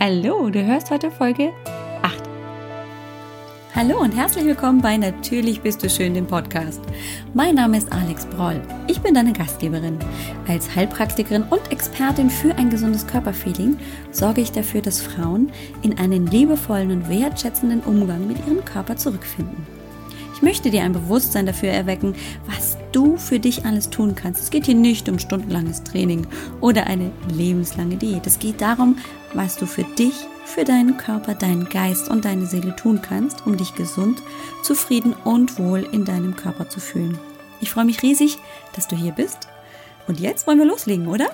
Hallo, 0.00 0.48
du 0.48 0.64
hörst 0.64 0.92
heute 0.92 1.10
Folge 1.10 1.52
8. 2.02 2.22
Hallo 3.74 4.00
und 4.00 4.12
herzlich 4.12 4.44
willkommen 4.44 4.80
bei 4.80 4.96
Natürlich 4.96 5.60
bist 5.60 5.82
du 5.82 5.90
schön, 5.90 6.14
dem 6.14 6.24
Podcast. 6.24 6.80
Mein 7.34 7.56
Name 7.56 7.78
ist 7.78 7.92
Alex 7.92 8.24
Broll. 8.26 8.62
Ich 8.86 9.00
bin 9.00 9.14
deine 9.14 9.32
Gastgeberin. 9.32 9.98
Als 10.46 10.72
Heilpraktikerin 10.76 11.42
und 11.50 11.72
Expertin 11.72 12.30
für 12.30 12.54
ein 12.54 12.70
gesundes 12.70 13.08
Körperfeeling 13.08 13.76
sorge 14.12 14.40
ich 14.40 14.52
dafür, 14.52 14.82
dass 14.82 15.02
Frauen 15.02 15.50
in 15.82 15.98
einen 15.98 16.28
liebevollen 16.28 16.92
und 16.92 17.08
wertschätzenden 17.08 17.80
Umgang 17.80 18.28
mit 18.28 18.38
ihrem 18.46 18.64
Körper 18.64 18.96
zurückfinden. 18.96 19.77
Ich 20.38 20.42
möchte 20.42 20.70
dir 20.70 20.84
ein 20.84 20.92
Bewusstsein 20.92 21.46
dafür 21.46 21.70
erwecken, 21.70 22.14
was 22.46 22.78
du 22.92 23.16
für 23.16 23.40
dich 23.40 23.66
alles 23.66 23.90
tun 23.90 24.14
kannst. 24.14 24.40
Es 24.40 24.50
geht 24.50 24.66
hier 24.66 24.76
nicht 24.76 25.08
um 25.08 25.18
stundenlanges 25.18 25.82
Training 25.82 26.28
oder 26.60 26.86
eine 26.86 27.10
lebenslange 27.28 27.96
Diät. 27.96 28.24
Es 28.24 28.38
geht 28.38 28.60
darum, 28.60 28.98
was 29.34 29.56
du 29.56 29.66
für 29.66 29.82
dich, 29.82 30.14
für 30.44 30.62
deinen 30.62 30.96
Körper, 30.96 31.34
deinen 31.34 31.68
Geist 31.68 32.08
und 32.08 32.24
deine 32.24 32.46
Seele 32.46 32.76
tun 32.76 33.02
kannst, 33.02 33.48
um 33.48 33.56
dich 33.56 33.74
gesund, 33.74 34.22
zufrieden 34.62 35.12
und 35.24 35.58
wohl 35.58 35.80
in 35.90 36.04
deinem 36.04 36.36
Körper 36.36 36.68
zu 36.68 36.78
fühlen. 36.78 37.18
Ich 37.60 37.70
freue 37.70 37.84
mich 37.84 38.00
riesig, 38.02 38.38
dass 38.76 38.86
du 38.86 38.94
hier 38.94 39.10
bist. 39.10 39.48
Und 40.06 40.20
jetzt 40.20 40.46
wollen 40.46 40.60
wir 40.60 40.66
loslegen, 40.66 41.08
oder? 41.08 41.30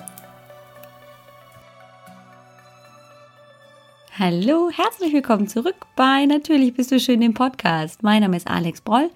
Hallo, 4.17 4.69
herzlich 4.71 5.11
willkommen 5.11 5.49
zurück 5.49 5.87
bei 5.97 6.25
Natürlich 6.25 6.73
bist 6.73 6.89
du 6.89 7.01
schön 7.01 7.21
im 7.21 7.33
Podcast. 7.33 8.01
Mein 8.01 8.21
Name 8.21 8.37
ist 8.37 8.47
Alex 8.47 8.79
Broll. 8.79 9.11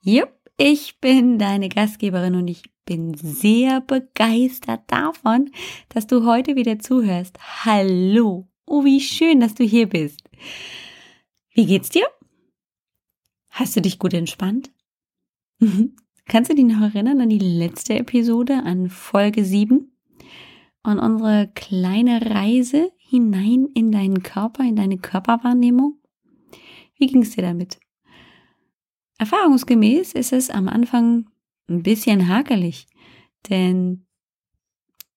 Jupp, 0.00 0.32
ich 0.56 0.98
bin 0.98 1.38
deine 1.38 1.68
Gastgeberin 1.68 2.34
und 2.34 2.48
ich 2.48 2.64
bin 2.84 3.14
sehr 3.14 3.80
begeistert 3.80 4.80
davon, 4.88 5.52
dass 5.88 6.08
du 6.08 6.26
heute 6.26 6.56
wieder 6.56 6.80
zuhörst. 6.80 7.38
Hallo, 7.64 8.48
oh 8.66 8.84
wie 8.84 8.98
schön, 8.98 9.38
dass 9.38 9.54
du 9.54 9.62
hier 9.62 9.88
bist. 9.88 10.24
Wie 11.52 11.66
geht's 11.66 11.90
dir? 11.90 12.08
Hast 13.50 13.76
du 13.76 13.82
dich 13.82 14.00
gut 14.00 14.14
entspannt? 14.14 14.72
Kannst 16.26 16.50
du 16.50 16.56
dich 16.56 16.64
noch 16.64 16.80
erinnern 16.80 17.20
an 17.20 17.28
die 17.28 17.38
letzte 17.38 17.96
Episode, 18.00 18.64
an 18.64 18.90
Folge 18.90 19.44
7? 19.44 19.92
Und 20.82 20.98
unsere 20.98 21.52
kleine 21.54 22.30
Reise 22.30 22.90
hinein 23.14 23.68
in 23.74 23.92
deinen 23.92 24.22
Körper, 24.22 24.64
in 24.64 24.76
deine 24.76 24.98
Körperwahrnehmung? 24.98 25.98
Wie 26.96 27.06
ging 27.06 27.22
es 27.22 27.30
dir 27.30 27.42
damit? 27.42 27.78
Erfahrungsgemäß 29.18 30.12
ist 30.12 30.32
es 30.32 30.50
am 30.50 30.68
Anfang 30.68 31.30
ein 31.68 31.82
bisschen 31.82 32.28
hakelig, 32.28 32.86
denn 33.48 34.06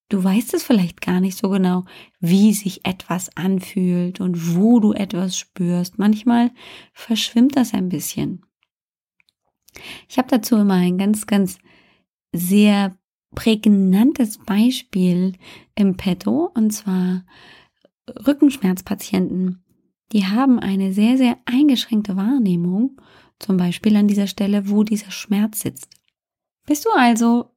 du 0.09 0.23
weißt 0.23 0.53
es 0.53 0.63
vielleicht 0.63 1.01
gar 1.01 1.19
nicht 1.19 1.37
so 1.37 1.49
genau, 1.49 1.85
wie 2.19 2.53
sich 2.53 2.85
etwas 2.85 3.35
anfühlt 3.35 4.21
und 4.21 4.55
wo 4.55 4.79
du 4.79 4.93
etwas 4.93 5.37
spürst. 5.37 5.97
Manchmal 5.97 6.51
verschwimmt 6.93 7.55
das 7.55 7.73
ein 7.73 7.89
bisschen. 7.89 8.45
Ich 10.07 10.17
habe 10.17 10.27
dazu 10.29 10.55
immer 10.57 10.75
ein 10.75 10.97
ganz, 10.97 11.25
ganz 11.25 11.57
sehr 12.31 12.97
prägnantes 13.35 14.37
Beispiel 14.39 15.33
im 15.75 15.97
Petto 15.97 16.51
und 16.53 16.71
zwar 16.71 17.25
Rückenschmerzpatienten, 18.25 19.63
die 20.11 20.25
haben 20.25 20.59
eine 20.59 20.93
sehr, 20.93 21.17
sehr 21.17 21.37
eingeschränkte 21.45 22.15
Wahrnehmung, 22.15 23.01
zum 23.39 23.57
Beispiel 23.57 23.95
an 23.95 24.07
dieser 24.07 24.27
Stelle, 24.27 24.69
wo 24.69 24.83
dieser 24.83 25.11
Schmerz 25.11 25.61
sitzt. 25.61 25.89
Bist 26.65 26.85
du 26.85 26.89
also 26.95 27.51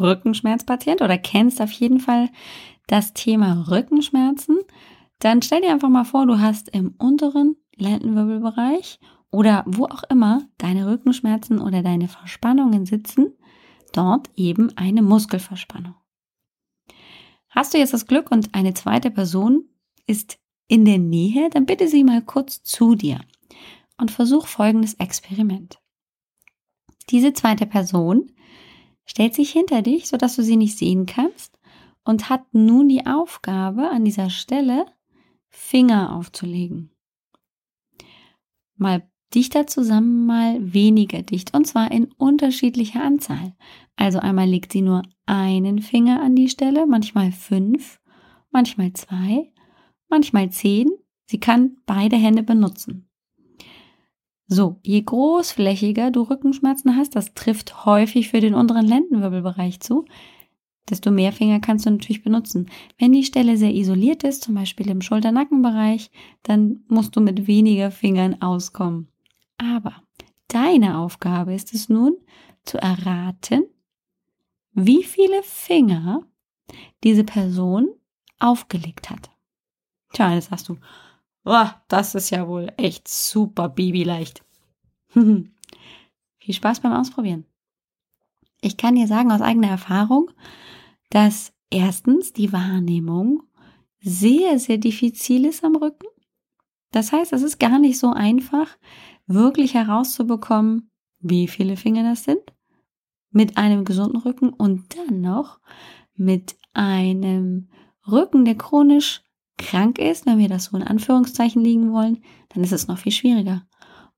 Rückenschmerzpatient 0.00 1.02
oder 1.02 1.18
kennst 1.18 1.60
auf 1.60 1.70
jeden 1.70 2.00
Fall 2.00 2.28
das 2.86 3.14
Thema 3.14 3.66
Rückenschmerzen? 3.70 4.58
Dann 5.18 5.42
stell 5.42 5.62
dir 5.62 5.72
einfach 5.72 5.88
mal 5.88 6.04
vor, 6.04 6.26
du 6.26 6.40
hast 6.40 6.68
im 6.68 6.94
unteren 6.98 7.56
Lendenwirbelbereich 7.76 8.98
oder 9.30 9.64
wo 9.66 9.84
auch 9.84 10.02
immer 10.04 10.48
deine 10.58 10.90
Rückenschmerzen 10.90 11.60
oder 11.60 11.82
deine 11.82 12.08
Verspannungen 12.08 12.86
sitzen, 12.86 13.34
dort 13.92 14.30
eben 14.34 14.76
eine 14.76 15.02
Muskelverspannung. 15.02 15.94
Hast 17.48 17.74
du 17.74 17.78
jetzt 17.78 17.94
das 17.94 18.06
Glück 18.06 18.30
und 18.30 18.54
eine 18.54 18.74
zweite 18.74 19.10
Person 19.10 19.68
ist 20.06 20.38
in 20.68 20.84
der 20.84 20.98
Nähe, 20.98 21.48
dann 21.50 21.66
bitte 21.66 21.88
sie 21.88 22.04
mal 22.04 22.22
kurz 22.22 22.62
zu 22.62 22.94
dir 22.94 23.20
und 23.98 24.10
versuch 24.10 24.46
folgendes 24.46 24.94
Experiment. 24.94 25.80
Diese 27.10 27.32
zweite 27.32 27.66
Person 27.66 28.32
stellt 29.04 29.34
sich 29.34 29.50
hinter 29.50 29.82
dich, 29.82 30.08
sodass 30.08 30.36
du 30.36 30.42
sie 30.42 30.56
nicht 30.56 30.76
sehen 30.76 31.06
kannst 31.06 31.58
und 32.04 32.28
hat 32.28 32.52
nun 32.52 32.88
die 32.88 33.06
Aufgabe, 33.06 33.90
an 33.90 34.04
dieser 34.04 34.30
Stelle 34.30 34.86
Finger 35.48 36.14
aufzulegen. 36.14 36.90
Mal 38.76 39.08
dichter 39.34 39.66
zusammen, 39.66 40.26
mal 40.26 40.72
weniger 40.72 41.22
dicht 41.22 41.54
und 41.54 41.66
zwar 41.66 41.90
in 41.90 42.12
unterschiedlicher 42.12 43.02
Anzahl. 43.02 43.54
Also 43.96 44.18
einmal 44.18 44.48
legt 44.48 44.72
sie 44.72 44.82
nur 44.82 45.02
einen 45.24 45.80
Finger 45.80 46.22
an 46.22 46.36
die 46.36 46.48
Stelle, 46.48 46.86
manchmal 46.86 47.32
fünf, 47.32 48.00
manchmal 48.50 48.92
zwei, 48.92 49.52
manchmal 50.08 50.50
zehn. 50.50 50.88
Sie 51.24 51.40
kann 51.40 51.78
beide 51.86 52.16
Hände 52.16 52.42
benutzen. 52.42 53.08
So, 54.48 54.78
je 54.84 55.02
großflächiger 55.02 56.12
du 56.12 56.22
Rückenschmerzen 56.22 56.96
hast, 56.96 57.16
das 57.16 57.34
trifft 57.34 57.84
häufig 57.84 58.28
für 58.28 58.40
den 58.40 58.54
unteren 58.54 58.86
Lendenwirbelbereich 58.86 59.80
zu, 59.80 60.04
desto 60.88 61.10
mehr 61.10 61.32
Finger 61.32 61.58
kannst 61.58 61.84
du 61.86 61.90
natürlich 61.90 62.22
benutzen. 62.22 62.68
Wenn 62.96 63.12
die 63.12 63.24
Stelle 63.24 63.56
sehr 63.56 63.74
isoliert 63.74 64.22
ist, 64.22 64.44
zum 64.44 64.54
Beispiel 64.54 64.88
im 64.88 65.00
Schulter-Nackenbereich, 65.00 66.12
dann 66.44 66.84
musst 66.86 67.16
du 67.16 67.20
mit 67.20 67.48
weniger 67.48 67.90
Fingern 67.90 68.40
auskommen. 68.40 69.08
Aber 69.58 69.94
deine 70.46 70.98
Aufgabe 70.98 71.52
ist 71.52 71.74
es 71.74 71.88
nun, 71.88 72.16
zu 72.64 72.78
erraten, 72.78 73.64
wie 74.76 75.02
viele 75.02 75.42
Finger 75.42 76.22
diese 77.02 77.24
Person 77.24 77.88
aufgelegt 78.38 79.10
hat. 79.10 79.30
Tja, 80.12 80.34
jetzt 80.34 80.50
sagst 80.50 80.68
du, 80.68 80.76
oh, 81.44 81.66
das 81.88 82.14
ist 82.14 82.30
ja 82.30 82.46
wohl 82.46 82.70
echt 82.76 83.08
super 83.08 83.70
babyleicht. 83.70 84.44
Viel 85.14 85.50
Spaß 86.54 86.80
beim 86.80 86.92
Ausprobieren. 86.92 87.46
Ich 88.60 88.76
kann 88.76 88.96
dir 88.96 89.06
sagen 89.06 89.32
aus 89.32 89.40
eigener 89.40 89.68
Erfahrung, 89.68 90.30
dass 91.08 91.54
erstens 91.70 92.34
die 92.34 92.52
Wahrnehmung 92.52 93.42
sehr, 94.00 94.58
sehr 94.58 94.76
diffizil 94.76 95.46
ist 95.46 95.64
am 95.64 95.76
Rücken. 95.76 96.06
Das 96.90 97.12
heißt, 97.12 97.32
es 97.32 97.42
ist 97.42 97.58
gar 97.58 97.78
nicht 97.78 97.98
so 97.98 98.12
einfach, 98.12 98.76
wirklich 99.26 99.72
herauszubekommen, 99.74 100.90
wie 101.18 101.48
viele 101.48 101.76
Finger 101.76 102.02
das 102.02 102.24
sind 102.24 102.55
mit 103.30 103.56
einem 103.56 103.84
gesunden 103.84 104.20
Rücken 104.20 104.50
und 104.50 104.96
dann 104.96 105.20
noch 105.20 105.60
mit 106.14 106.56
einem 106.72 107.68
Rücken, 108.06 108.44
der 108.44 108.56
chronisch 108.56 109.22
krank 109.58 109.98
ist, 109.98 110.26
wenn 110.26 110.38
wir 110.38 110.48
das 110.48 110.66
so 110.66 110.76
in 110.76 110.82
Anführungszeichen 110.82 111.62
liegen 111.62 111.92
wollen, 111.92 112.22
dann 112.50 112.62
ist 112.62 112.72
es 112.72 112.88
noch 112.88 112.98
viel 112.98 113.12
schwieriger. 113.12 113.66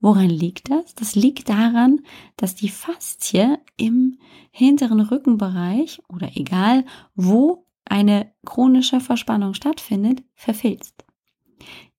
Woran 0.00 0.28
liegt 0.30 0.70
das? 0.70 0.94
Das 0.94 1.16
liegt 1.16 1.48
daran, 1.48 2.00
dass 2.36 2.54
die 2.54 2.68
Faszie 2.68 3.58
im 3.76 4.18
hinteren 4.50 5.00
Rückenbereich 5.00 6.00
oder 6.08 6.30
egal 6.36 6.84
wo 7.16 7.66
eine 7.84 8.32
chronische 8.44 9.00
Verspannung 9.00 9.54
stattfindet, 9.54 10.22
verfilzt. 10.34 11.04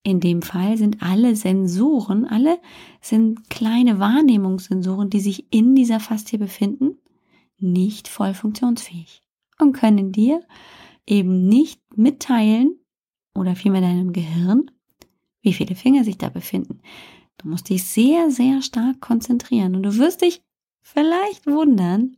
In 0.09 0.19
dem 0.19 0.41
Fall 0.41 0.75
sind 0.75 1.03
alle 1.03 1.35
Sensoren, 1.35 2.25
alle 2.25 2.59
sind 2.99 3.47
kleine 3.51 3.99
Wahrnehmungssensoren, 3.99 5.11
die 5.11 5.19
sich 5.19 5.53
in 5.53 5.75
dieser 5.75 5.99
Faszie 5.99 6.39
befinden 6.39 6.97
nicht 7.59 8.07
voll 8.07 8.33
funktionsfähig 8.33 9.21
und 9.59 9.73
können 9.73 10.11
dir 10.11 10.41
eben 11.05 11.47
nicht 11.47 11.79
mitteilen 11.95 12.79
oder 13.35 13.55
vielmehr 13.55 13.81
deinem 13.81 14.11
Gehirn, 14.11 14.71
wie 15.43 15.53
viele 15.53 15.75
Finger 15.75 16.03
sich 16.03 16.17
da 16.17 16.29
befinden. 16.29 16.81
Du 17.37 17.47
musst 17.47 17.69
dich 17.69 17.83
sehr, 17.83 18.31
sehr 18.31 18.63
stark 18.63 19.01
konzentrieren 19.01 19.75
und 19.75 19.83
du 19.83 19.95
wirst 19.97 20.21
dich 20.21 20.41
vielleicht 20.81 21.45
wundern, 21.45 22.17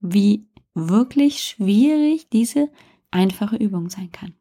wie 0.00 0.46
wirklich 0.74 1.42
schwierig 1.42 2.28
diese 2.28 2.70
einfache 3.10 3.56
Übung 3.56 3.88
sein 3.88 4.12
kann. 4.12 4.34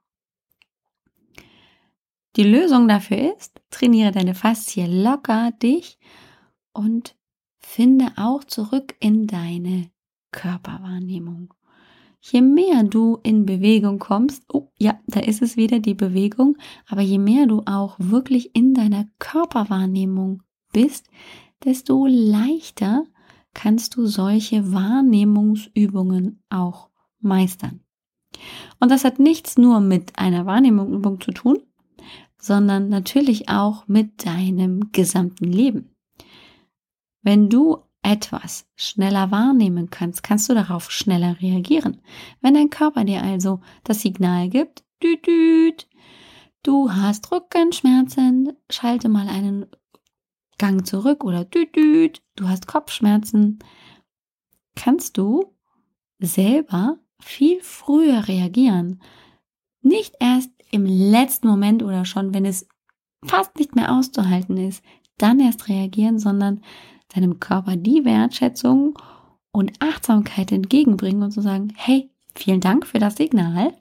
Die 2.36 2.44
Lösung 2.44 2.88
dafür 2.90 3.36
ist, 3.38 3.62
trainiere 3.70 4.12
deine 4.12 4.36
Faszie 4.36 4.86
locker 4.88 5.52
dich 5.52 5.98
und 6.74 7.16
finde 7.60 8.08
auch 8.18 8.44
zurück 8.44 8.96
in 9.00 9.26
deine 9.26 9.90
Körperwahrnehmung. 10.32 11.54
Je 12.20 12.42
mehr 12.42 12.84
du 12.84 13.20
in 13.24 13.46
Bewegung 13.46 14.00
kommst, 14.00 14.44
oh 14.52 14.72
ja, 14.78 15.00
da 15.08 15.22
ist 15.22 15.42
es 15.42 15.56
wieder 15.56 15.80
die 15.80 15.94
Bewegung, 15.94 16.58
aber 16.88 17.02
je 17.02 17.20
mehr 17.20 17.46
du 17.46 17.62
auch 17.66 17.96
wirklich 18.00 18.56
in 18.56 18.74
deiner 18.74 19.06
Körperwahrnehmung 19.20 20.44
bist, 20.74 21.08
desto 21.64 22.06
leichter 22.06 23.06
kannst 23.54 23.96
du 23.96 24.08
solche 24.08 24.74
Wahrnehmungsübungen 24.74 26.44
auch 26.50 26.90
meistern. 27.20 27.80
Und 28.80 28.92
das 28.92 29.06
hat 29.06 29.20
nichts 29.20 29.58
nur 29.58 29.80
mit 29.80 30.18
einer 30.20 30.46
Wahrnehmungsübung 30.46 31.22
zu 31.22 31.32
tun, 31.32 31.60
sondern 32.46 32.90
natürlich 32.90 33.50
auch 33.50 33.88
mit 33.88 34.24
deinem 34.24 34.92
gesamten 34.92 35.46
Leben. 35.46 35.96
Wenn 37.24 37.50
du 37.50 37.80
etwas 38.04 38.68
schneller 38.76 39.32
wahrnehmen 39.32 39.90
kannst, 39.90 40.22
kannst 40.22 40.48
du 40.48 40.54
darauf 40.54 40.92
schneller 40.92 41.42
reagieren. 41.42 42.02
Wenn 42.42 42.54
dein 42.54 42.70
Körper 42.70 43.04
dir 43.04 43.24
also 43.24 43.62
das 43.84 44.02
Signal 44.02 44.50
gibt, 44.50 44.84
düt, 45.02 45.88
du 46.62 46.92
hast 46.92 47.32
Rückenschmerzen, 47.32 48.54
schalte 48.70 49.10
mal 49.10 49.28
einen 49.28 49.66
Gang 50.60 50.86
zurück 50.86 51.24
oder 51.24 51.46
düt, 51.46 52.22
du 52.36 52.48
hast 52.48 52.68
Kopfschmerzen, 52.68 53.58
kannst 54.76 55.18
du 55.18 55.56
selber 56.20 57.00
viel 57.20 57.60
früher 57.62 58.28
reagieren. 58.28 59.02
Nicht 59.82 60.14
erst 60.20 60.52
im 60.76 60.86
letzten 60.86 61.48
Moment 61.48 61.82
oder 61.82 62.04
schon, 62.04 62.34
wenn 62.34 62.46
es 62.46 62.68
fast 63.24 63.58
nicht 63.58 63.76
mehr 63.76 63.94
auszuhalten 63.94 64.58
ist, 64.58 64.84
dann 65.18 65.40
erst 65.40 65.70
reagieren, 65.70 66.20
sondern 66.20 66.62
deinem 67.14 67.40
Körper 67.40 67.78
die 67.78 68.04
Wertschätzung 68.04 69.00
und 69.54 69.72
Achtsamkeit 69.80 70.52
entgegenbringen 70.52 71.24
und 71.24 71.32
zu 71.32 71.42
sagen, 71.42 71.74
hey, 71.78 72.12
vielen 72.36 72.60
Dank 72.60 72.86
für 72.86 73.00
das 73.00 73.16
Signal. 73.16 73.74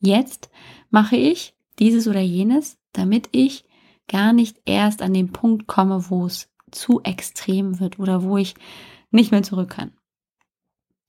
Jetzt 0.00 0.50
mache 0.90 1.16
ich 1.16 1.56
dieses 1.78 2.06
oder 2.06 2.20
jenes, 2.20 2.78
damit 2.92 3.30
ich 3.32 3.64
gar 4.06 4.34
nicht 4.34 4.60
erst 4.66 5.00
an 5.00 5.14
den 5.14 5.32
Punkt 5.32 5.66
komme, 5.66 6.10
wo 6.10 6.26
es 6.26 6.50
zu 6.70 7.00
extrem 7.04 7.80
wird 7.80 7.98
oder 7.98 8.22
wo 8.22 8.36
ich 8.36 8.54
nicht 9.10 9.30
mehr 9.30 9.42
zurück 9.42 9.70
kann. 9.70 9.92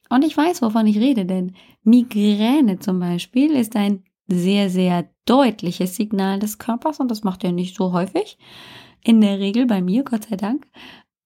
Und 0.09 0.23
ich 0.23 0.37
weiß, 0.37 0.61
wovon 0.61 0.87
ich 0.87 0.97
rede, 0.97 1.25
denn 1.25 1.55
Migräne 1.83 2.79
zum 2.79 2.99
Beispiel 2.99 3.51
ist 3.51 3.75
ein 3.75 4.05
sehr, 4.27 4.69
sehr 4.69 5.09
deutliches 5.25 5.95
Signal 5.95 6.39
des 6.39 6.57
Körpers 6.57 6.99
und 6.99 7.09
das 7.09 7.23
macht 7.23 7.43
er 7.43 7.51
nicht 7.51 7.75
so 7.75 7.93
häufig. 7.93 8.37
In 9.01 9.21
der 9.21 9.39
Regel 9.39 9.65
bei 9.65 9.81
mir, 9.81 10.03
Gott 10.03 10.25
sei 10.29 10.35
Dank, 10.35 10.67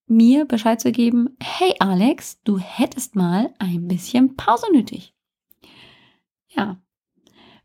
mir 0.07 0.45
Bescheid 0.45 0.81
zu 0.81 0.91
geben, 0.91 1.37
hey 1.41 1.73
Alex, 1.79 2.41
du 2.43 2.57
hättest 2.57 3.15
mal 3.15 3.53
ein 3.59 3.87
bisschen 3.87 4.35
Pause 4.35 4.65
nötig. 4.73 5.13
Ja. 6.47 6.81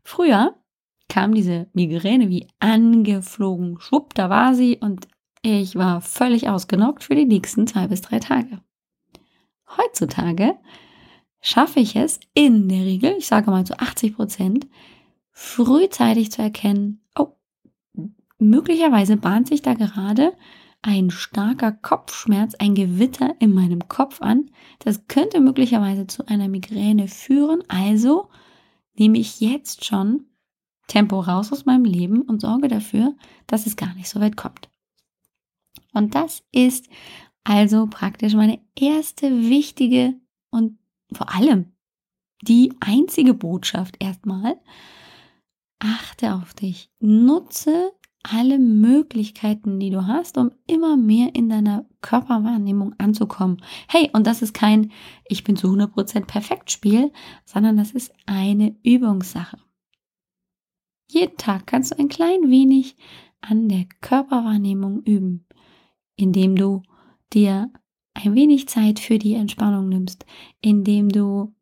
Früher 0.03 0.55
kam 1.09 1.33
diese 1.33 1.67
Migräne 1.73 2.29
wie 2.29 2.47
angeflogen. 2.59 3.79
Schwupp, 3.79 4.13
da 4.13 4.29
war 4.29 4.53
sie 4.53 4.77
und 4.77 5.07
ich 5.41 5.75
war 5.75 6.01
völlig 6.01 6.49
ausgenockt 6.49 7.03
für 7.03 7.15
die 7.15 7.25
nächsten 7.25 7.67
zwei 7.67 7.87
bis 7.87 8.01
drei 8.01 8.19
Tage. 8.19 8.61
Heutzutage 9.77 10.55
schaffe 11.41 11.79
ich 11.79 11.95
es 11.95 12.19
in 12.33 12.69
der 12.69 12.81
Regel, 12.81 13.15
ich 13.17 13.27
sage 13.27 13.51
mal 13.51 13.65
zu 13.65 13.79
80 13.79 14.15
Prozent, 14.15 14.67
frühzeitig 15.37 16.31
zu 16.31 16.41
erkennen, 16.41 17.01
oh, 17.19 17.33
möglicherweise 18.39 19.17
bahnt 19.17 19.49
sich 19.49 19.61
da 19.61 19.73
gerade 19.73 20.33
ein 20.81 21.11
starker 21.11 21.73
Kopfschmerz, 21.73 22.55
ein 22.55 22.73
Gewitter 22.73 23.35
in 23.39 23.53
meinem 23.53 23.87
Kopf 23.89 24.21
an. 24.21 24.49
Das 24.79 25.07
könnte 25.07 25.41
möglicherweise 25.41 26.07
zu 26.07 26.25
einer 26.27 26.47
Migräne 26.47 27.09
führen. 27.09 27.63
Also 27.67 28.29
nehme 28.93 29.17
ich 29.17 29.41
jetzt 29.41 29.83
schon 29.83 30.25
Tempo 30.87 31.19
raus 31.19 31.51
aus 31.51 31.65
meinem 31.65 31.83
Leben 31.85 32.21
und 32.21 32.39
sorge 32.39 32.69
dafür, 32.69 33.13
dass 33.45 33.65
es 33.65 33.75
gar 33.75 33.93
nicht 33.95 34.07
so 34.07 34.21
weit 34.21 34.37
kommt. 34.37 34.69
Und 35.91 36.15
das 36.15 36.43
ist 36.51 36.87
also 37.43 37.87
praktisch 37.87 38.35
meine 38.35 38.59
erste 38.79 39.49
wichtige 39.49 40.13
und 40.49 40.77
vor 41.11 41.35
allem 41.35 41.73
die 42.41 42.73
einzige 42.79 43.33
Botschaft 43.33 43.97
erstmal. 43.99 44.59
Achte 45.79 46.35
auf 46.35 46.53
dich. 46.53 46.89
Nutze 46.99 47.91
alle 48.23 48.57
Möglichkeiten, 48.57 49.79
die 49.79 49.91
du 49.91 50.07
hast, 50.07 50.37
um 50.37 50.51
immer 50.67 50.97
mehr 50.97 51.35
in 51.35 51.49
deiner 51.49 51.85
Körperwahrnehmung 52.01 52.95
anzukommen. 52.97 53.61
Hey, 53.87 54.09
und 54.13 54.25
das 54.25 54.41
ist 54.41 54.53
kein 54.53 54.91
Ich 55.27 55.43
bin 55.43 55.55
zu 55.55 55.67
100% 55.67 56.25
perfekt 56.25 56.71
Spiel, 56.71 57.11
sondern 57.45 57.77
das 57.77 57.91
ist 57.91 58.11
eine 58.25 58.75
Übungssache. 58.83 59.57
Jeden 61.07 61.37
Tag 61.37 61.67
kannst 61.67 61.91
du 61.91 61.99
ein 61.99 62.09
klein 62.09 62.49
wenig 62.49 62.95
an 63.41 63.69
der 63.69 63.85
Körperwahrnehmung 64.01 65.03
üben, 65.03 65.45
indem 66.15 66.55
du 66.55 66.81
dir 67.31 67.71
ein 68.15 68.33
wenig 68.33 68.67
Zeit 68.67 68.99
für 68.99 69.19
die 69.19 69.35
Entspannung 69.35 69.89
nimmst, 69.89 70.25
indem 70.61 71.09
du 71.09 71.53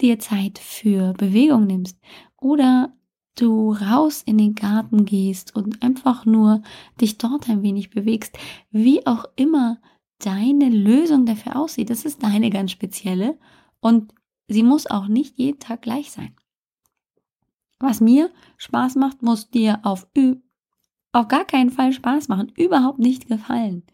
dir 0.00 0.18
Zeit 0.18 0.58
für 0.58 1.12
Bewegung 1.12 1.66
nimmst 1.66 1.98
oder 2.40 2.92
du 3.40 3.72
raus 3.72 4.22
in 4.24 4.38
den 4.38 4.54
Garten 4.54 5.04
gehst 5.04 5.54
und 5.54 5.82
einfach 5.82 6.26
nur 6.26 6.62
dich 7.00 7.18
dort 7.18 7.48
ein 7.48 7.62
wenig 7.62 7.90
bewegst, 7.90 8.38
wie 8.70 9.06
auch 9.06 9.24
immer 9.36 9.80
deine 10.18 10.68
Lösung 10.68 11.26
dafür 11.26 11.56
aussieht, 11.56 11.90
das 11.90 12.04
ist 12.04 12.22
deine 12.22 12.50
ganz 12.50 12.72
spezielle 12.72 13.38
und 13.80 14.12
sie 14.48 14.62
muss 14.62 14.86
auch 14.86 15.08
nicht 15.08 15.38
jeden 15.38 15.60
Tag 15.60 15.82
gleich 15.82 16.10
sein. 16.10 16.34
Was 17.78 18.00
mir 18.00 18.30
Spaß 18.56 18.96
macht, 18.96 19.22
muss 19.22 19.50
dir 19.50 19.80
auf, 19.84 20.08
auf 21.12 21.28
gar 21.28 21.44
keinen 21.44 21.70
Fall 21.70 21.92
Spaß 21.92 22.28
machen, 22.28 22.52
überhaupt 22.56 22.98
nicht 22.98 23.28
gefallen. 23.28 23.84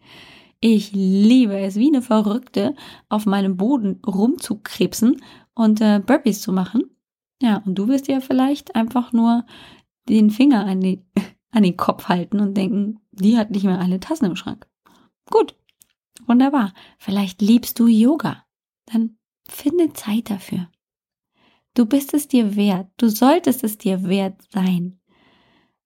Ich 0.59 0.91
liebe 0.93 1.59
es, 1.59 1.75
wie 1.75 1.89
eine 1.89 2.01
Verrückte 2.01 2.75
auf 3.09 3.27
meinem 3.27 3.57
Boden 3.57 4.01
rumzukrebsen 4.05 5.21
und 5.53 5.81
äh, 5.81 6.01
Burpees 6.03 6.41
zu 6.41 6.51
machen. 6.51 6.94
Ja, 7.41 7.57
und 7.65 7.75
du 7.75 7.87
wirst 7.87 8.07
ja 8.07 8.21
vielleicht 8.21 8.75
einfach 8.75 9.11
nur 9.11 9.45
den 10.07 10.29
Finger 10.29 10.65
an, 10.65 10.81
die, 10.81 11.03
an 11.51 11.63
den 11.63 11.77
Kopf 11.77 12.07
halten 12.07 12.39
und 12.39 12.55
denken, 12.55 12.99
die 13.11 13.37
hat 13.37 13.51
nicht 13.51 13.63
mehr 13.63 13.79
alle 13.79 13.99
Tassen 13.99 14.25
im 14.25 14.35
Schrank. 14.35 14.67
Gut, 15.29 15.55
wunderbar. 16.25 16.73
Vielleicht 16.97 17.41
liebst 17.41 17.79
du 17.79 17.87
Yoga. 17.87 18.45
Dann 18.85 19.17
finde 19.47 19.93
Zeit 19.93 20.29
dafür. 20.29 20.69
Du 21.73 21.85
bist 21.85 22.13
es 22.13 22.27
dir 22.27 22.55
wert. 22.55 22.89
Du 22.97 23.09
solltest 23.09 23.63
es 23.63 23.77
dir 23.77 24.07
wert 24.07 24.41
sein. 24.51 24.99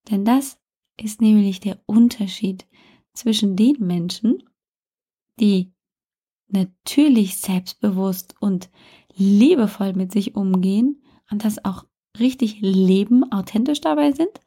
Denn 0.10 0.25
das 0.25 0.60
ist 0.98 1.22
nämlich 1.22 1.60
der 1.60 1.80
Unterschied 1.86 2.68
zwischen 3.13 3.56
den 3.56 3.78
Menschen, 3.80 4.44
die 5.40 5.74
natürlich 6.48 7.38
selbstbewusst 7.38 8.36
und 8.40 8.69
liebevoll 9.16 9.94
mit 9.94 10.12
sich 10.12 10.36
umgehen 10.36 11.01
und 11.30 11.46
das 11.46 11.64
auch 11.64 11.86
richtig 12.20 12.60
leben, 12.62 13.31
authentisch 13.31 13.81
dabei 13.81 14.12
sind 14.12 14.42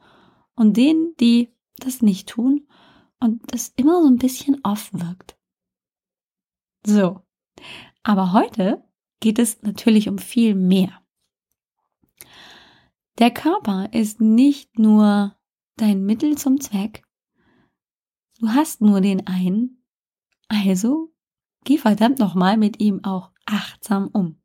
und 0.55 0.77
denen, 0.77 1.15
die 1.19 1.55
das 1.77 2.03
nicht 2.03 2.29
tun 2.29 2.67
und 3.21 3.43
das 3.53 3.73
immer 3.77 4.03
so 4.03 4.09
ein 4.09 4.19
off 4.19 4.61
offen 4.65 5.01
wirkt. 5.01 5.39
So, 6.85 7.21
aber 8.03 8.33
heute 8.33 8.85
geht 9.21 9.39
es 9.39 9.63
natürlich 9.63 10.09
um 10.09 10.19
viel 10.19 10.55
mehr. 10.55 11.01
Der 13.19 13.31
Körper 13.31 13.93
ist 13.93 14.21
nicht 14.21 14.79
nur 14.79 15.37
dein 15.77 16.05
Mittel 16.05 16.37
zum 16.37 16.61
Zweck. 16.61 17.05
Du 18.41 18.49
hast 18.49 18.81
nur 18.81 19.01
den 19.01 19.27
einen. 19.27 19.85
Also 20.49 21.13
geh 21.65 21.79
verdammt 21.79 22.19
nochmal 22.19 22.57
mit 22.57 22.81
ihm 22.81 23.05
auch 23.05 23.31
achtsam 23.47 24.09
um. 24.09 24.42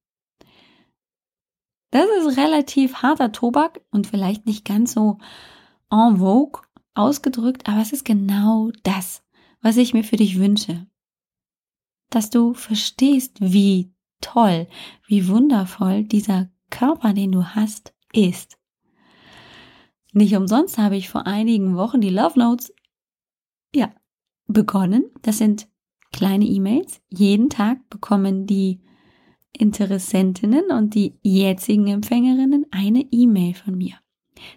Das 1.92 2.06
ist 2.20 2.38
relativ 2.38 2.96
harter 2.96 3.32
Tobak 3.32 3.82
und 3.92 4.08
vielleicht 4.08 4.46
nicht 4.46 4.66
ganz 4.66 4.94
so 4.94 5.20
en 5.90 6.18
vogue 6.18 6.62
ausgedrückt, 6.96 7.70
aber 7.70 7.82
es 7.82 7.94
ist 7.94 8.04
genau 8.04 8.72
das, 8.84 9.24
was 9.62 9.78
ich 9.78 9.94
mir 9.94 10.04
für 10.04 10.18
dich 10.18 10.40
wünsche. 10.40 10.88
Dass 12.10 12.30
du 12.30 12.54
verstehst, 12.54 13.38
wie 13.40 13.94
toll, 14.22 14.68
wie 15.08 15.28
wundervoll 15.28 16.04
dieser 16.04 16.50
Körper, 16.70 17.14
den 17.14 17.32
du 17.32 17.44
hast, 17.44 17.94
ist. 18.14 18.58
Nicht 20.14 20.36
umsonst 20.36 20.78
habe 20.78 20.98
ich 20.98 21.10
vor 21.10 21.28
einigen 21.28 21.76
Wochen 21.76 22.02
die 22.02 22.10
Love 22.10 22.40
Notes 22.40 22.74
ja, 23.74 23.94
begonnen. 24.48 25.06
Das 25.22 25.38
sind 25.38 25.68
kleine 26.12 26.46
E-Mails. 26.46 27.02
Jeden 27.10 27.50
Tag 27.50 27.88
bekommen 27.90 28.48
die 28.48 28.82
Interessentinnen 29.54 30.72
und 30.72 30.94
die 30.94 31.16
jetzigen 31.22 31.88
Empfängerinnen 31.88 32.66
eine 32.72 33.02
E-Mail 33.12 33.54
von 33.54 33.78
mir. 33.78 33.96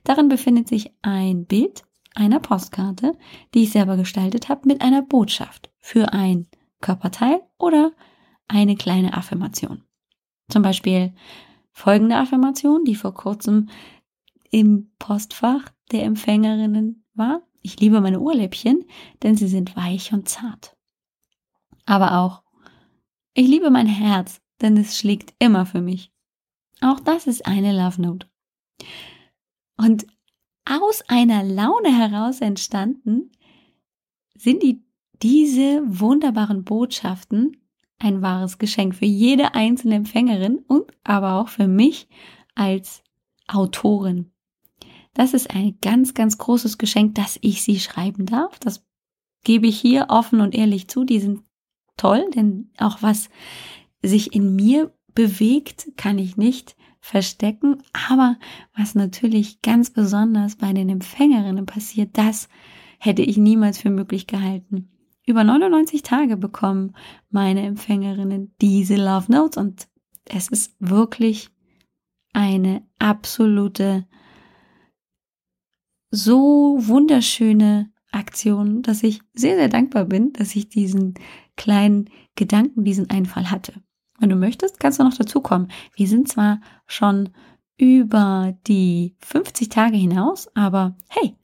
Darin 0.04 0.28
befindet 0.28 0.68
sich 0.68 0.92
ein 1.02 1.46
Bild 1.46 1.84
einer 2.14 2.40
Postkarte, 2.40 3.16
die 3.54 3.62
ich 3.62 3.70
selber 3.70 3.96
gestaltet 3.96 4.48
habe, 4.48 4.68
mit 4.68 4.82
einer 4.82 5.02
Botschaft 5.02 5.70
für 5.78 6.12
ein 6.12 6.48
Körperteil 6.80 7.40
oder 7.58 7.92
eine 8.48 8.76
kleine 8.76 9.14
Affirmation. 9.14 9.84
Zum 10.48 10.62
Beispiel 10.62 11.14
folgende 11.72 12.16
Affirmation, 12.16 12.84
die 12.84 12.96
vor 12.96 13.14
kurzem 13.14 13.68
im 14.50 14.90
Postfach 14.98 15.70
der 15.92 16.04
Empfängerinnen 16.04 17.04
war. 17.14 17.42
Ich 17.62 17.78
liebe 17.78 18.00
meine 18.00 18.20
Ohrläppchen, 18.20 18.84
denn 19.22 19.36
sie 19.36 19.48
sind 19.48 19.76
weich 19.76 20.12
und 20.12 20.28
zart. 20.28 20.76
Aber 21.86 22.18
auch, 22.18 22.42
ich 23.34 23.46
liebe 23.46 23.70
mein 23.70 23.86
Herz, 23.86 24.39
denn 24.60 24.76
es 24.76 24.98
schlägt 24.98 25.34
immer 25.38 25.66
für 25.66 25.80
mich. 25.80 26.12
Auch 26.80 27.00
das 27.00 27.26
ist 27.26 27.46
eine 27.46 27.72
Love 27.72 28.00
Note. 28.00 28.26
Und 29.76 30.06
aus 30.64 31.02
einer 31.08 31.42
Laune 31.42 31.96
heraus 31.96 32.40
entstanden, 32.40 33.30
sind 34.36 34.62
die, 34.62 34.82
diese 35.22 35.82
wunderbaren 35.84 36.64
Botschaften 36.64 37.56
ein 37.98 38.22
wahres 38.22 38.58
Geschenk 38.58 38.94
für 38.94 39.04
jede 39.04 39.54
einzelne 39.54 39.96
Empfängerin 39.96 40.60
und 40.66 40.90
aber 41.04 41.34
auch 41.34 41.48
für 41.48 41.68
mich 41.68 42.08
als 42.54 43.02
Autorin. 43.46 44.32
Das 45.12 45.34
ist 45.34 45.54
ein 45.54 45.76
ganz, 45.82 46.14
ganz 46.14 46.38
großes 46.38 46.78
Geschenk, 46.78 47.16
dass 47.16 47.38
ich 47.42 47.62
sie 47.62 47.78
schreiben 47.80 48.26
darf. 48.26 48.58
Das 48.58 48.86
gebe 49.44 49.66
ich 49.66 49.78
hier 49.78 50.06
offen 50.08 50.40
und 50.40 50.54
ehrlich 50.54 50.88
zu. 50.88 51.04
Die 51.04 51.20
sind 51.20 51.42
toll, 51.96 52.30
denn 52.34 52.70
auch 52.78 53.02
was 53.02 53.28
sich 54.02 54.34
in 54.34 54.54
mir 54.54 54.94
bewegt, 55.14 55.88
kann 55.96 56.18
ich 56.18 56.36
nicht 56.36 56.76
verstecken. 57.00 57.82
Aber 58.08 58.36
was 58.76 58.94
natürlich 58.94 59.62
ganz 59.62 59.90
besonders 59.90 60.56
bei 60.56 60.72
den 60.72 60.88
Empfängerinnen 60.88 61.66
passiert, 61.66 62.16
das 62.16 62.48
hätte 62.98 63.22
ich 63.22 63.36
niemals 63.36 63.78
für 63.78 63.90
möglich 63.90 64.26
gehalten. 64.26 64.90
Über 65.26 65.44
99 65.44 66.02
Tage 66.02 66.36
bekommen 66.36 66.94
meine 67.30 67.62
Empfängerinnen 67.62 68.54
diese 68.60 68.96
Love 68.96 69.30
Notes 69.32 69.56
und 69.56 69.88
es 70.24 70.48
ist 70.48 70.74
wirklich 70.78 71.50
eine 72.32 72.86
absolute, 72.98 74.06
so 76.10 76.78
wunderschöne 76.80 77.92
Aktion, 78.12 78.82
dass 78.82 79.02
ich 79.02 79.20
sehr, 79.32 79.56
sehr 79.56 79.68
dankbar 79.68 80.04
bin, 80.04 80.32
dass 80.32 80.56
ich 80.56 80.68
diesen 80.68 81.14
kleinen 81.56 82.10
Gedanken, 82.34 82.84
diesen 82.84 83.10
Einfall 83.10 83.50
hatte. 83.50 83.74
Wenn 84.20 84.28
du 84.28 84.36
möchtest, 84.36 84.78
kannst 84.78 85.00
du 85.00 85.04
noch 85.04 85.16
dazukommen. 85.16 85.72
Wir 85.96 86.06
sind 86.06 86.28
zwar 86.28 86.60
schon 86.86 87.30
über 87.78 88.54
die 88.66 89.16
50 89.20 89.70
Tage 89.70 89.96
hinaus, 89.96 90.54
aber 90.54 90.94
hey, 91.08 91.34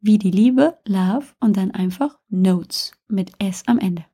wie 0.00 0.18
die 0.18 0.30
Liebe, 0.30 0.78
love 0.86 1.26
und 1.40 1.56
dann 1.56 1.72
einfach 1.72 2.16
notes 2.28 2.92
mit 3.08 3.32
S 3.40 3.64
am 3.66 3.78
Ende. 3.78 4.04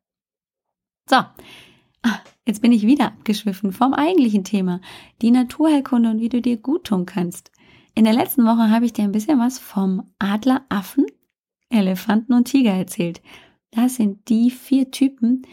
So, 1.09 1.17
ah, 1.17 2.21
jetzt 2.47 2.63
bin 2.63 2.73
ich 2.73 2.87
wieder 2.87 3.07
abgeschwiffen 3.07 3.73
vom 3.73 3.95
eigentlichen 3.95 4.45
Thema, 4.45 4.81
die 5.23 5.31
Naturheilkunde 5.31 6.11
und 6.11 6.21
wie 6.21 6.29
du 6.29 6.41
dir 6.41 6.57
gut 6.57 6.85
tun 6.85 7.07
kannst. 7.07 7.51
In 7.95 8.05
der 8.05 8.15
letzten 8.15 8.45
Woche 8.45 8.71
habe 8.71 8.87
ich 8.87 8.93
dir 8.93 9.05
ein 9.05 9.13
bisschen 9.13 9.39
was 9.39 9.59
vom 9.59 10.11
Adler, 10.19 10.65
Affen, 10.69 11.07
Elefanten 11.71 12.33
und 12.33 12.47
Tiger 12.47 12.73
erzählt. 12.73 13.23
Das 13.71 13.97
sind 13.97 14.29
die 14.29 14.51
vier 14.51 14.91
Typen, 14.91 15.47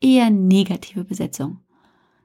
eher 0.02 0.30
negative 0.30 1.04
Besetzung. 1.04 1.62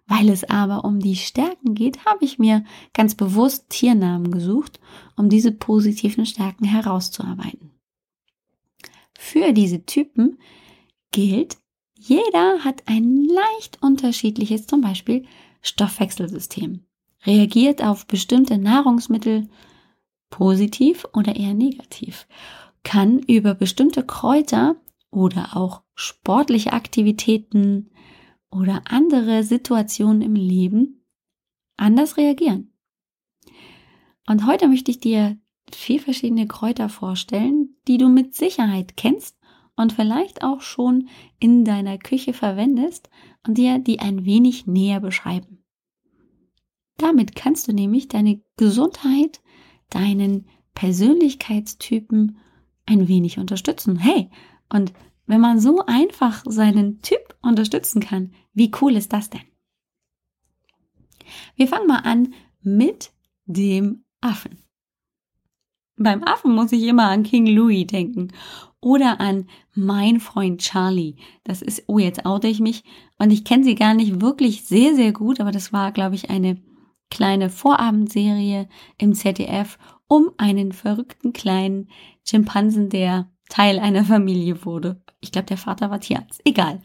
Weil 0.06 0.28
es 0.28 0.44
aber 0.44 0.84
um 0.84 1.00
die 1.00 1.16
Stärken 1.16 1.74
geht, 1.74 2.04
habe 2.04 2.24
ich 2.24 2.38
mir 2.38 2.64
ganz 2.94 3.14
bewusst 3.14 3.68
Tiernamen 3.70 4.30
gesucht, 4.30 4.80
um 5.16 5.28
diese 5.28 5.52
positiven 5.52 6.26
Stärken 6.26 6.64
herauszuarbeiten. 6.64 7.72
Für 9.18 9.52
diese 9.52 9.84
Typen 9.84 10.38
gilt, 11.10 11.56
jeder 11.98 12.64
hat 12.64 12.84
ein 12.86 13.24
leicht 13.24 13.82
unterschiedliches, 13.82 14.66
zum 14.66 14.80
Beispiel 14.80 15.24
Stoffwechselsystem, 15.62 16.84
reagiert 17.24 17.82
auf 17.82 18.06
bestimmte 18.06 18.58
Nahrungsmittel 18.58 19.48
positiv 20.30 21.06
oder 21.14 21.34
eher 21.34 21.54
negativ, 21.54 22.28
kann 22.84 23.18
über 23.18 23.54
bestimmte 23.54 24.04
Kräuter 24.04 24.76
oder 25.10 25.56
auch 25.56 25.82
sportliche 25.96 26.72
Aktivitäten 26.72 27.90
oder 28.50 28.82
andere 28.84 29.42
Situationen 29.42 30.22
im 30.22 30.36
Leben 30.36 31.04
anders 31.76 32.16
reagieren. 32.16 32.72
Und 34.28 34.46
heute 34.46 34.68
möchte 34.68 34.90
ich 34.90 35.00
dir 35.00 35.38
vier 35.72 36.00
verschiedene 36.00 36.46
Kräuter 36.46 36.88
vorstellen, 36.88 37.76
die 37.88 37.98
du 37.98 38.08
mit 38.08 38.34
Sicherheit 38.34 38.96
kennst 38.96 39.36
und 39.74 39.92
vielleicht 39.92 40.42
auch 40.42 40.60
schon 40.60 41.08
in 41.38 41.64
deiner 41.64 41.98
Küche 41.98 42.32
verwendest 42.32 43.10
und 43.46 43.58
dir 43.58 43.78
die 43.78 44.00
ein 44.00 44.24
wenig 44.24 44.66
näher 44.66 45.00
beschreiben. 45.00 45.64
Damit 46.98 47.34
kannst 47.34 47.68
du 47.68 47.72
nämlich 47.72 48.08
deine 48.08 48.42
Gesundheit, 48.56 49.42
deinen 49.90 50.46
Persönlichkeitstypen 50.74 52.38
ein 52.86 53.08
wenig 53.08 53.38
unterstützen. 53.38 53.96
Hey, 53.98 54.30
und 54.72 54.92
wenn 55.26 55.40
man 55.40 55.60
so 55.60 55.84
einfach 55.86 56.42
seinen 56.46 57.02
Typ 57.02 57.36
unterstützen 57.42 58.00
kann, 58.00 58.32
wie 58.52 58.70
cool 58.80 58.96
ist 58.96 59.12
das 59.12 59.30
denn? 59.30 59.42
Wir 61.56 61.68
fangen 61.68 61.86
mal 61.86 62.00
an 62.00 62.34
mit 62.62 63.12
dem 63.46 64.04
Affen. 64.20 64.58
Beim 65.96 66.22
Affen 66.24 66.54
muss 66.54 66.72
ich 66.72 66.84
immer 66.84 67.08
an 67.08 67.22
King 67.22 67.46
Louis 67.46 67.86
denken 67.86 68.32
oder 68.80 69.20
an 69.20 69.48
mein 69.74 70.20
Freund 70.20 70.60
Charlie. 70.60 71.16
Das 71.42 71.62
ist, 71.62 71.84
oh, 71.86 71.98
jetzt 71.98 72.26
oute 72.26 72.48
ich 72.48 72.60
mich 72.60 72.84
und 73.18 73.30
ich 73.30 73.44
kenne 73.44 73.64
sie 73.64 73.74
gar 73.74 73.94
nicht 73.94 74.20
wirklich 74.20 74.64
sehr, 74.64 74.94
sehr 74.94 75.12
gut, 75.12 75.40
aber 75.40 75.52
das 75.52 75.72
war, 75.72 75.92
glaube 75.92 76.14
ich, 76.14 76.30
eine 76.30 76.60
kleine 77.10 77.50
Vorabendserie 77.50 78.68
im 78.98 79.14
ZDF 79.14 79.78
um 80.06 80.30
einen 80.36 80.72
verrückten 80.72 81.32
kleinen 81.32 81.88
Schimpansen, 82.24 82.90
der 82.90 83.30
Teil 83.48 83.78
einer 83.78 84.04
Familie 84.04 84.64
wurde. 84.64 85.02
Ich 85.20 85.32
glaube, 85.32 85.46
der 85.46 85.58
Vater 85.58 85.90
war 85.90 86.00
Tierarzt. 86.00 86.40
Egal. 86.44 86.82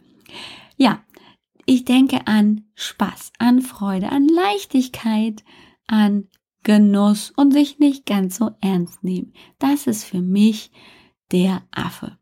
Ja, 0.77 1.03
ich 1.65 1.85
denke 1.85 2.27
an 2.27 2.65
Spaß, 2.75 3.33
an 3.37 3.61
Freude, 3.61 4.11
an 4.11 4.27
Leichtigkeit, 4.27 5.43
an 5.87 6.27
Genuss 6.63 7.31
und 7.31 7.51
sich 7.51 7.79
nicht 7.79 8.05
ganz 8.05 8.37
so 8.37 8.51
ernst 8.61 9.03
nehmen. 9.03 9.33
Das 9.59 9.87
ist 9.87 10.03
für 10.03 10.21
mich 10.21 10.71
der 11.31 11.63
Affe. 11.71 12.17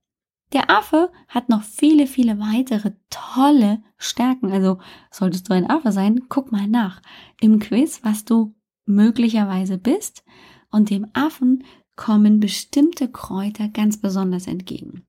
Der 0.54 0.70
Affe 0.70 1.12
hat 1.28 1.50
noch 1.50 1.64
viele, 1.64 2.08
viele 2.08 2.40
weitere 2.40 2.94
tolle 3.10 3.84
Stärken. 3.98 4.52
Also 4.52 4.80
solltest 5.12 5.50
du 5.50 5.54
ein 5.54 5.70
Affe 5.70 5.92
sein, 5.92 6.26
guck 6.30 6.52
mal 6.52 6.68
nach 6.68 7.02
im 7.40 7.60
Quiz, 7.60 8.00
was 8.04 8.26
du 8.26 8.56
möglicherweise 8.86 9.78
bist. 9.78 10.24
Und 10.72 10.90
dem 10.90 11.08
Affen 11.14 11.64
kommen 11.96 12.40
bestimmte 12.40 13.12
Kräuter 13.12 13.68
ganz 13.68 13.98
besonders 13.98 14.48
entgegen. 14.48 15.06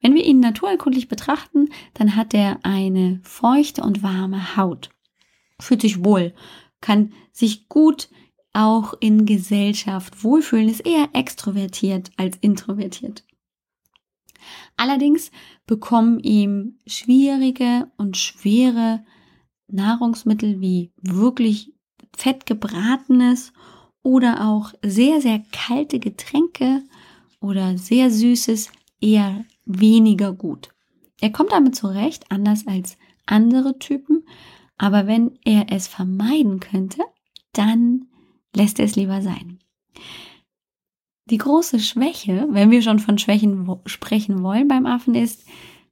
Wenn 0.00 0.14
wir 0.14 0.24
ihn 0.24 0.40
naturerkundlich 0.40 1.08
betrachten, 1.08 1.68
dann 1.94 2.16
hat 2.16 2.34
er 2.34 2.58
eine 2.62 3.20
feuchte 3.22 3.82
und 3.82 4.02
warme 4.02 4.56
Haut. 4.56 4.90
Fühlt 5.60 5.80
sich 5.80 6.04
wohl, 6.04 6.34
kann 6.80 7.12
sich 7.32 7.68
gut 7.68 8.08
auch 8.52 8.94
in 9.00 9.26
Gesellschaft 9.26 10.22
wohlfühlen, 10.22 10.68
ist 10.68 10.86
eher 10.86 11.08
extrovertiert 11.12 12.10
als 12.16 12.36
introvertiert. 12.40 13.24
Allerdings 14.76 15.30
bekommen 15.66 16.20
ihm 16.20 16.78
schwierige 16.86 17.90
und 17.96 18.16
schwere 18.16 19.04
Nahrungsmittel 19.68 20.60
wie 20.60 20.92
wirklich 21.00 21.72
fettgebratenes 22.16 23.52
oder 24.02 24.46
auch 24.46 24.72
sehr, 24.82 25.20
sehr 25.20 25.42
kalte 25.50 25.98
Getränke 25.98 26.82
oder 27.40 27.78
sehr 27.78 28.10
süßes 28.10 28.70
eher 29.00 29.44
weniger 29.64 30.32
gut. 30.32 30.68
Er 31.20 31.30
kommt 31.30 31.52
damit 31.52 31.76
zurecht, 31.76 32.30
anders 32.30 32.66
als 32.66 32.96
andere 33.26 33.78
Typen, 33.78 34.26
aber 34.76 35.06
wenn 35.06 35.38
er 35.44 35.66
es 35.70 35.86
vermeiden 35.86 36.60
könnte, 36.60 37.02
dann 37.52 38.06
lässt 38.54 38.78
er 38.78 38.84
es 38.84 38.96
lieber 38.96 39.22
sein. 39.22 39.58
Die 41.26 41.38
große 41.38 41.80
Schwäche, 41.80 42.46
wenn 42.50 42.70
wir 42.70 42.82
schon 42.82 42.98
von 42.98 43.16
Schwächen 43.16 43.70
sprechen 43.86 44.42
wollen 44.42 44.68
beim 44.68 44.84
Affen, 44.84 45.14
ist, 45.14 45.46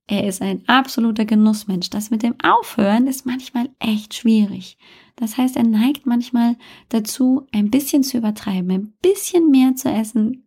er 0.07 0.27
ist 0.27 0.43
ein 0.43 0.69
absoluter 0.69 1.25
Genussmensch. 1.25 1.89
Das 1.89 2.11
mit 2.11 2.23
dem 2.23 2.35
Aufhören 2.43 3.07
ist 3.07 3.25
manchmal 3.25 3.71
echt 3.79 4.15
schwierig. 4.15 4.77
Das 5.17 5.39
heißt, 5.39 5.57
er 5.57 5.63
neigt 5.63 6.07
manchmal 6.07 6.57
dazu, 6.91 7.47
ein 7.53 7.71
bisschen 7.71 8.03
zu 8.03 8.19
übertreiben, 8.19 8.71
ein 8.71 8.93
bisschen 9.01 9.51
mehr 9.51 9.75
zu 9.75 9.91
essen, 9.91 10.45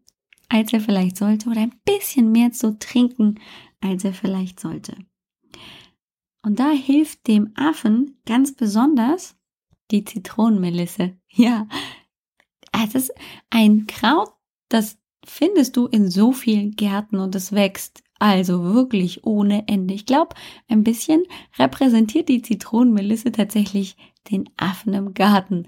als 0.50 0.74
er 0.74 0.80
vielleicht 0.80 1.18
sollte, 1.18 1.50
oder 1.50 1.62
ein 1.62 1.76
bisschen 1.86 2.32
mehr 2.32 2.52
zu 2.52 2.78
trinken, 2.78 3.40
als 3.82 4.04
er 4.04 4.14
vielleicht 4.14 4.60
sollte. 4.60 4.96
Und 6.44 6.60
da 6.60 6.72
hilft 6.72 7.28
dem 7.28 7.52
Affen 7.56 8.20
ganz 8.26 8.56
besonders 8.56 9.36
die 9.92 10.04
Zitronenmelisse. 10.04 11.18
Ja, 11.38 11.68
es 12.72 12.96
ist 12.96 13.14
ein 13.50 13.88
Kraut, 13.88 14.32
das 14.70 14.98
findest 15.26 15.76
du 15.76 15.88
in 15.88 16.10
so 16.10 16.32
vielen 16.32 16.72
Gärten 16.78 17.20
und 17.20 17.36
es 17.36 17.52
wächst 17.52 18.04
also 18.20 18.64
wirklich 18.64 19.26
ohne 19.26 19.68
Ende. 19.68 19.94
Ich 19.94 20.06
glaube, 20.06 20.36
ein 20.70 20.84
bisschen 20.84 21.24
repräsentiert 21.60 22.30
die 22.30 22.42
Zitronenmelisse 22.42 23.34
tatsächlich 23.34 23.98
den 24.32 24.50
Affen 24.56 24.94
im 24.94 25.14
Garten. 25.14 25.68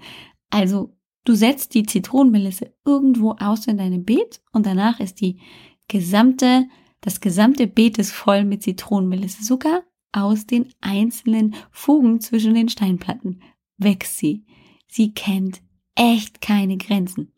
Also 0.50 0.96
du 1.28 1.34
setzt 1.34 1.74
die 1.74 1.84
Zitronenmelisse 1.84 2.72
irgendwo 2.86 3.32
aus 3.32 3.66
in 3.66 3.76
deinem 3.76 4.04
Beet 4.04 4.40
und 4.52 4.64
danach 4.64 4.98
ist 4.98 5.20
die 5.20 5.38
gesamte, 5.86 6.66
das 7.02 7.20
gesamte 7.20 7.66
Beet 7.66 7.98
ist 7.98 8.12
voll 8.12 8.44
mit 8.44 8.62
Zitronenmelisse. 8.62 9.44
Sogar 9.44 9.82
aus 10.10 10.46
den 10.46 10.72
einzelnen 10.80 11.54
Fugen 11.70 12.20
zwischen 12.20 12.54
den 12.54 12.70
Steinplatten 12.70 13.42
wächst 13.76 14.16
sie. 14.16 14.46
Sie 14.86 15.12
kennt 15.12 15.60
echt 15.94 16.40
keine 16.40 16.78
Grenzen. 16.78 17.32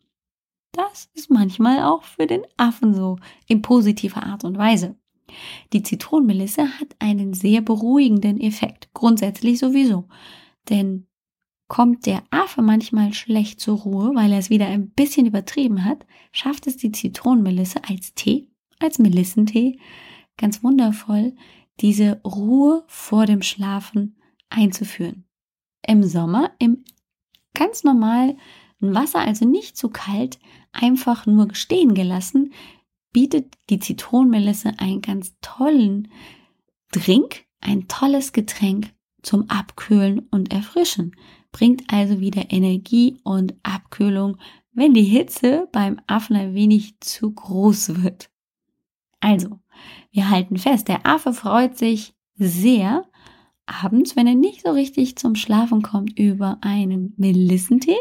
Das 0.71 1.09
ist 1.13 1.29
manchmal 1.29 1.83
auch 1.83 2.03
für 2.03 2.27
den 2.27 2.43
Affen 2.55 2.93
so, 2.93 3.17
in 3.47 3.61
positiver 3.61 4.23
Art 4.23 4.45
und 4.45 4.57
Weise. 4.57 4.95
Die 5.73 5.83
Zitronenmelisse 5.83 6.79
hat 6.79 6.95
einen 6.99 7.33
sehr 7.33 7.59
beruhigenden 7.59 8.39
Effekt, 8.39 8.89
grundsätzlich 8.93 9.59
sowieso. 9.59 10.07
Denn 10.69 11.07
kommt 11.71 12.05
der 12.05 12.21
Affe 12.31 12.61
manchmal 12.61 13.13
schlecht 13.13 13.61
zur 13.61 13.77
Ruhe, 13.77 14.13
weil 14.13 14.33
er 14.33 14.39
es 14.39 14.49
wieder 14.49 14.67
ein 14.67 14.89
bisschen 14.89 15.25
übertrieben 15.25 15.85
hat, 15.85 16.05
schafft 16.33 16.67
es 16.67 16.75
die 16.75 16.91
Zitronenmelisse 16.91 17.79
als 17.87 18.13
Tee, 18.13 18.49
als 18.79 18.99
Melissentee, 18.99 19.79
ganz 20.35 20.65
wundervoll, 20.65 21.33
diese 21.79 22.19
Ruhe 22.25 22.83
vor 22.87 23.25
dem 23.25 23.41
Schlafen 23.41 24.17
einzuführen. 24.49 25.23
Im 25.87 26.03
Sommer, 26.03 26.51
im 26.59 26.83
ganz 27.53 27.85
normal 27.85 28.35
Wasser, 28.81 29.19
also 29.19 29.45
nicht 29.45 29.77
zu 29.77 29.87
kalt, 29.87 30.39
einfach 30.73 31.25
nur 31.25 31.55
stehen 31.55 31.93
gelassen, 31.93 32.51
bietet 33.13 33.55
die 33.69 33.79
Zitronenmelisse 33.79 34.73
einen 34.77 35.01
ganz 35.01 35.37
tollen 35.39 36.09
Drink, 36.91 37.45
ein 37.61 37.87
tolles 37.87 38.33
Getränk 38.33 38.91
zum 39.21 39.49
Abkühlen 39.49 40.27
und 40.31 40.51
Erfrischen. 40.51 41.15
Bringt 41.51 41.91
also 41.91 42.19
wieder 42.19 42.51
Energie 42.51 43.17
und 43.23 43.55
Abkühlung, 43.63 44.37
wenn 44.73 44.93
die 44.93 45.03
Hitze 45.03 45.67
beim 45.71 45.99
Affen 46.07 46.35
ein 46.35 46.53
wenig 46.53 46.99
zu 47.01 47.31
groß 47.31 48.01
wird. 48.01 48.29
Also, 49.19 49.59
wir 50.11 50.29
halten 50.29 50.57
fest, 50.57 50.87
der 50.87 51.05
Affe 51.05 51.33
freut 51.33 51.77
sich 51.77 52.13
sehr 52.35 53.05
abends, 53.65 54.15
wenn 54.15 54.27
er 54.27 54.35
nicht 54.35 54.61
so 54.63 54.71
richtig 54.71 55.17
zum 55.17 55.35
Schlafen 55.35 55.81
kommt, 55.81 56.17
über 56.17 56.57
einen 56.61 57.13
Melissentee 57.17 57.97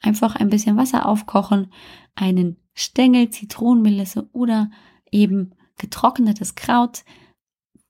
Einfach 0.00 0.36
ein 0.36 0.48
bisschen 0.48 0.76
Wasser 0.76 1.06
aufkochen, 1.06 1.72
einen 2.14 2.56
Stängel 2.74 3.30
Zitronenmelisse 3.30 4.28
oder 4.32 4.70
eben 5.10 5.54
getrocknetes 5.76 6.54
Kraut 6.54 7.04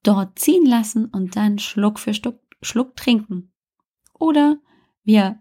dort 0.03 0.39
ziehen 0.39 0.65
lassen 0.65 1.07
und 1.07 1.37
dann 1.37 1.59
Schluck 1.59 1.99
für 1.99 2.15
Schluck, 2.15 2.41
Schluck 2.63 2.97
trinken. 2.97 3.53
Oder 4.19 4.59
wir 5.09 5.41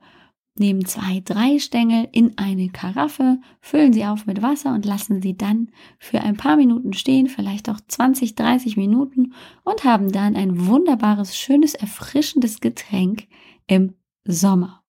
nehmen 0.58 0.86
zwei, 0.86 1.22
drei 1.26 1.60
Stängel 1.60 2.08
in 2.14 2.38
eine 2.38 2.70
Karaffe, 2.70 3.42
füllen 3.60 3.92
sie 3.92 4.06
auf 4.06 4.26
mit 4.26 4.42
Wasser 4.42 4.74
und 4.74 4.86
lassen 4.86 5.22
sie 5.22 5.36
dann 5.36 5.72
für 6.00 6.22
ein 6.22 6.38
paar 6.38 6.56
Minuten 6.56 6.94
stehen, 6.94 7.28
vielleicht 7.28 7.70
auch 7.70 7.82
20, 7.86 8.36
30 8.36 8.78
Minuten 8.78 9.34
und 9.66 9.84
haben 9.84 10.10
dann 10.14 10.38
ein 10.38 10.68
wunderbares, 10.68 11.38
schönes, 11.38 11.74
erfrischendes 11.74 12.62
Getränk 12.62 13.28
im 13.68 13.96
Sommer. 14.24 14.86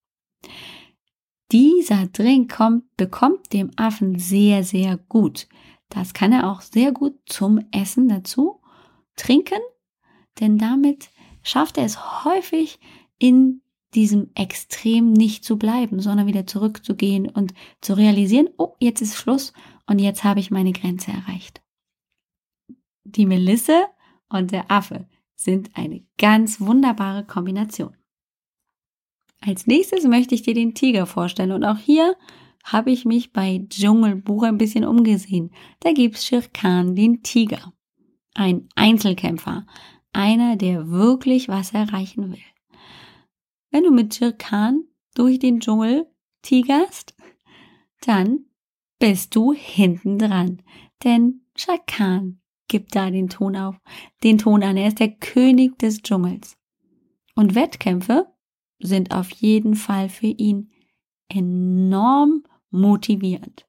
Dieser 1.51 2.07
Drink 2.07 2.55
kommt, 2.55 2.85
bekommt 2.97 3.53
dem 3.53 3.73
Affen 3.75 4.17
sehr, 4.17 4.63
sehr 4.63 4.97
gut. 4.97 5.49
Das 5.89 6.15
kann 6.15 6.33
er 6.33 6.53
auch 6.53 6.61
sehr 6.61 6.93
gut 6.93 7.19
zum 7.27 7.59
Essen 7.73 8.09
dazu 8.09 8.61
trinken, 9.17 9.61
denn 10.39 10.57
damit 10.57 11.11
schafft 11.43 11.79
er 11.79 11.85
es 11.85 12.25
häufig 12.25 12.79
in 13.19 13.61
diesem 13.95 14.31
Extrem 14.35 15.13
nicht 15.13 15.45
zu 15.45 15.57
bleiben, 15.59 16.01
sondern 16.01 16.27
wieder 16.27 16.47
zurückzugehen 16.47 17.29
und 17.29 17.55
zu 17.81 17.95
realisieren, 17.95 18.49
oh, 18.59 18.75
jetzt 18.81 19.01
ist 19.01 19.17
Schluss 19.17 19.53
und 19.87 19.99
jetzt 19.99 20.25
habe 20.25 20.41
ich 20.41 20.51
meine 20.51 20.73
Grenze 20.73 21.11
erreicht. 21.11 21.63
Die 23.05 23.27
Melisse 23.27 23.87
und 24.29 24.53
der 24.53 24.71
Affe 24.71 25.07
sind 25.35 25.71
eine 25.75 26.05
ganz 26.19 26.61
wunderbare 26.61 27.25
Kombination. 27.25 27.97
Als 29.41 29.67
nächstes 29.67 30.05
möchte 30.05 30.35
ich 30.35 30.43
dir 30.43 30.55
den 30.55 30.75
Tiger 30.75 31.07
vorstellen 31.07 31.53
und 31.53 31.65
auch 31.65 31.79
hier 31.79 32.17
habe 32.65 32.91
ich 32.91 33.05
mich 33.05 33.33
bei 33.33 33.65
Dschungelbuch 33.69 34.43
ein 34.43 34.59
bisschen 34.59 34.85
umgesehen. 34.85 35.51
Da 35.81 35.93
gibt's 35.93 36.27
Shirkan, 36.27 36.95
den 36.95 37.23
Tiger. 37.23 37.73
Ein 38.35 38.69
Einzelkämpfer, 38.75 39.67
einer, 40.13 40.57
der 40.57 40.91
wirklich 40.91 41.49
was 41.49 41.73
erreichen 41.73 42.33
will. 42.33 42.58
Wenn 43.71 43.85
du 43.85 43.91
mit 43.91 44.15
Shirkan 44.15 44.85
durch 45.15 45.39
den 45.39 45.61
Dschungel 45.61 46.07
tigerst, 46.43 47.15
dann 48.01 48.47
bist 48.99 49.35
du 49.35 49.53
hinten 49.53 50.19
dran. 50.19 50.63
Denn 51.05 51.43
Shirkan 51.57 52.41
gibt 52.69 52.95
da 52.95 53.11
den 53.11 53.29
Ton 53.29 53.57
auf, 53.57 53.81
den 54.23 54.39
Ton 54.39 54.63
an. 54.63 54.77
Er 54.77 54.89
ist 54.89 55.01
der 55.01 55.13
König 55.13 55.79
des 55.79 56.03
Dschungels. 56.03 56.57
Und 57.35 57.55
Wettkämpfe 57.55 58.33
sind 58.79 59.13
auf 59.13 59.31
jeden 59.31 59.75
Fall 59.75 60.09
für 60.09 60.27
ihn 60.27 60.71
enorm 61.29 62.45
motivierend. 62.71 63.67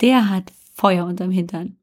Der 0.00 0.28
hat 0.28 0.52
Feuer 0.74 1.06
unterm 1.06 1.30
Hintern. 1.30 1.78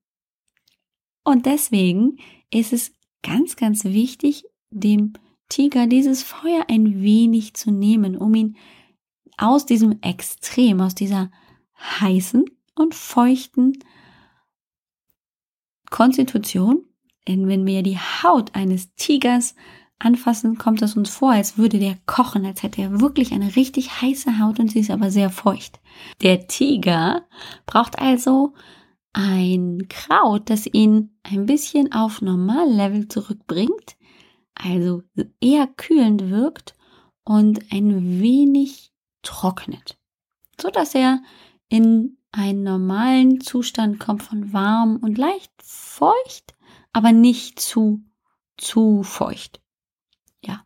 Und 1.23 1.45
deswegen 1.45 2.17
ist 2.51 2.73
es 2.73 2.93
ganz, 3.21 3.55
ganz 3.55 3.85
wichtig, 3.85 4.45
dem 4.69 5.13
Tiger 5.53 5.85
dieses 5.85 6.23
Feuer 6.23 6.65
ein 6.67 7.03
wenig 7.03 7.53
zu 7.53 7.69
nehmen, 7.69 8.17
um 8.17 8.33
ihn 8.33 8.57
aus 9.37 9.67
diesem 9.67 10.01
Extrem, 10.01 10.81
aus 10.81 10.95
dieser 10.95 11.29
heißen 11.79 12.45
und 12.73 12.95
feuchten 12.95 13.77
Konstitution, 15.91 16.85
denn 17.27 17.47
wenn 17.47 17.67
wir 17.67 17.83
die 17.83 17.99
Haut 17.99 18.55
eines 18.55 18.95
Tigers 18.95 19.53
anfassen, 19.99 20.57
kommt 20.57 20.81
es 20.81 20.97
uns 20.97 21.11
vor, 21.11 21.33
als 21.33 21.55
würde 21.55 21.77
der 21.77 21.99
kochen, 22.07 22.47
als 22.47 22.63
hätte 22.63 22.81
er 22.81 22.99
wirklich 22.99 23.31
eine 23.31 23.55
richtig 23.55 24.01
heiße 24.01 24.39
Haut 24.39 24.59
und 24.59 24.71
sie 24.71 24.79
ist 24.79 24.89
aber 24.89 25.11
sehr 25.11 25.29
feucht. 25.29 25.79
Der 26.23 26.47
Tiger 26.47 27.27
braucht 27.67 27.99
also 27.99 28.55
ein 29.13 29.87
Kraut, 29.87 30.49
das 30.49 30.65
ihn 30.65 31.11
ein 31.21 31.45
bisschen 31.45 31.91
auf 31.91 32.23
Normallevel 32.23 33.07
zurückbringt, 33.07 33.97
also 34.55 35.03
eher 35.39 35.67
kühlend 35.67 36.29
wirkt 36.29 36.75
und 37.23 37.71
ein 37.71 38.21
wenig 38.21 38.91
trocknet, 39.21 39.97
so 40.59 40.69
dass 40.69 40.95
er 40.95 41.21
in 41.69 42.17
einen 42.31 42.63
normalen 42.63 43.41
Zustand 43.41 43.99
kommt 43.99 44.23
von 44.23 44.53
warm 44.53 44.97
und 44.97 45.17
leicht 45.17 45.51
feucht, 45.61 46.55
aber 46.91 47.11
nicht 47.11 47.59
zu 47.59 48.03
zu 48.57 49.03
feucht. 49.03 49.61
Ja. 50.43 50.65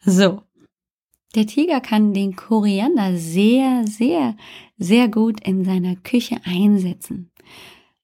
So. 0.00 0.42
Der 1.34 1.46
Tiger 1.46 1.80
kann 1.80 2.14
den 2.14 2.34
Koriander 2.34 3.16
sehr, 3.16 3.86
sehr, 3.86 4.36
sehr 4.78 5.08
gut 5.08 5.40
in 5.46 5.64
seiner 5.64 5.96
Küche 5.96 6.40
einsetzen. 6.44 7.30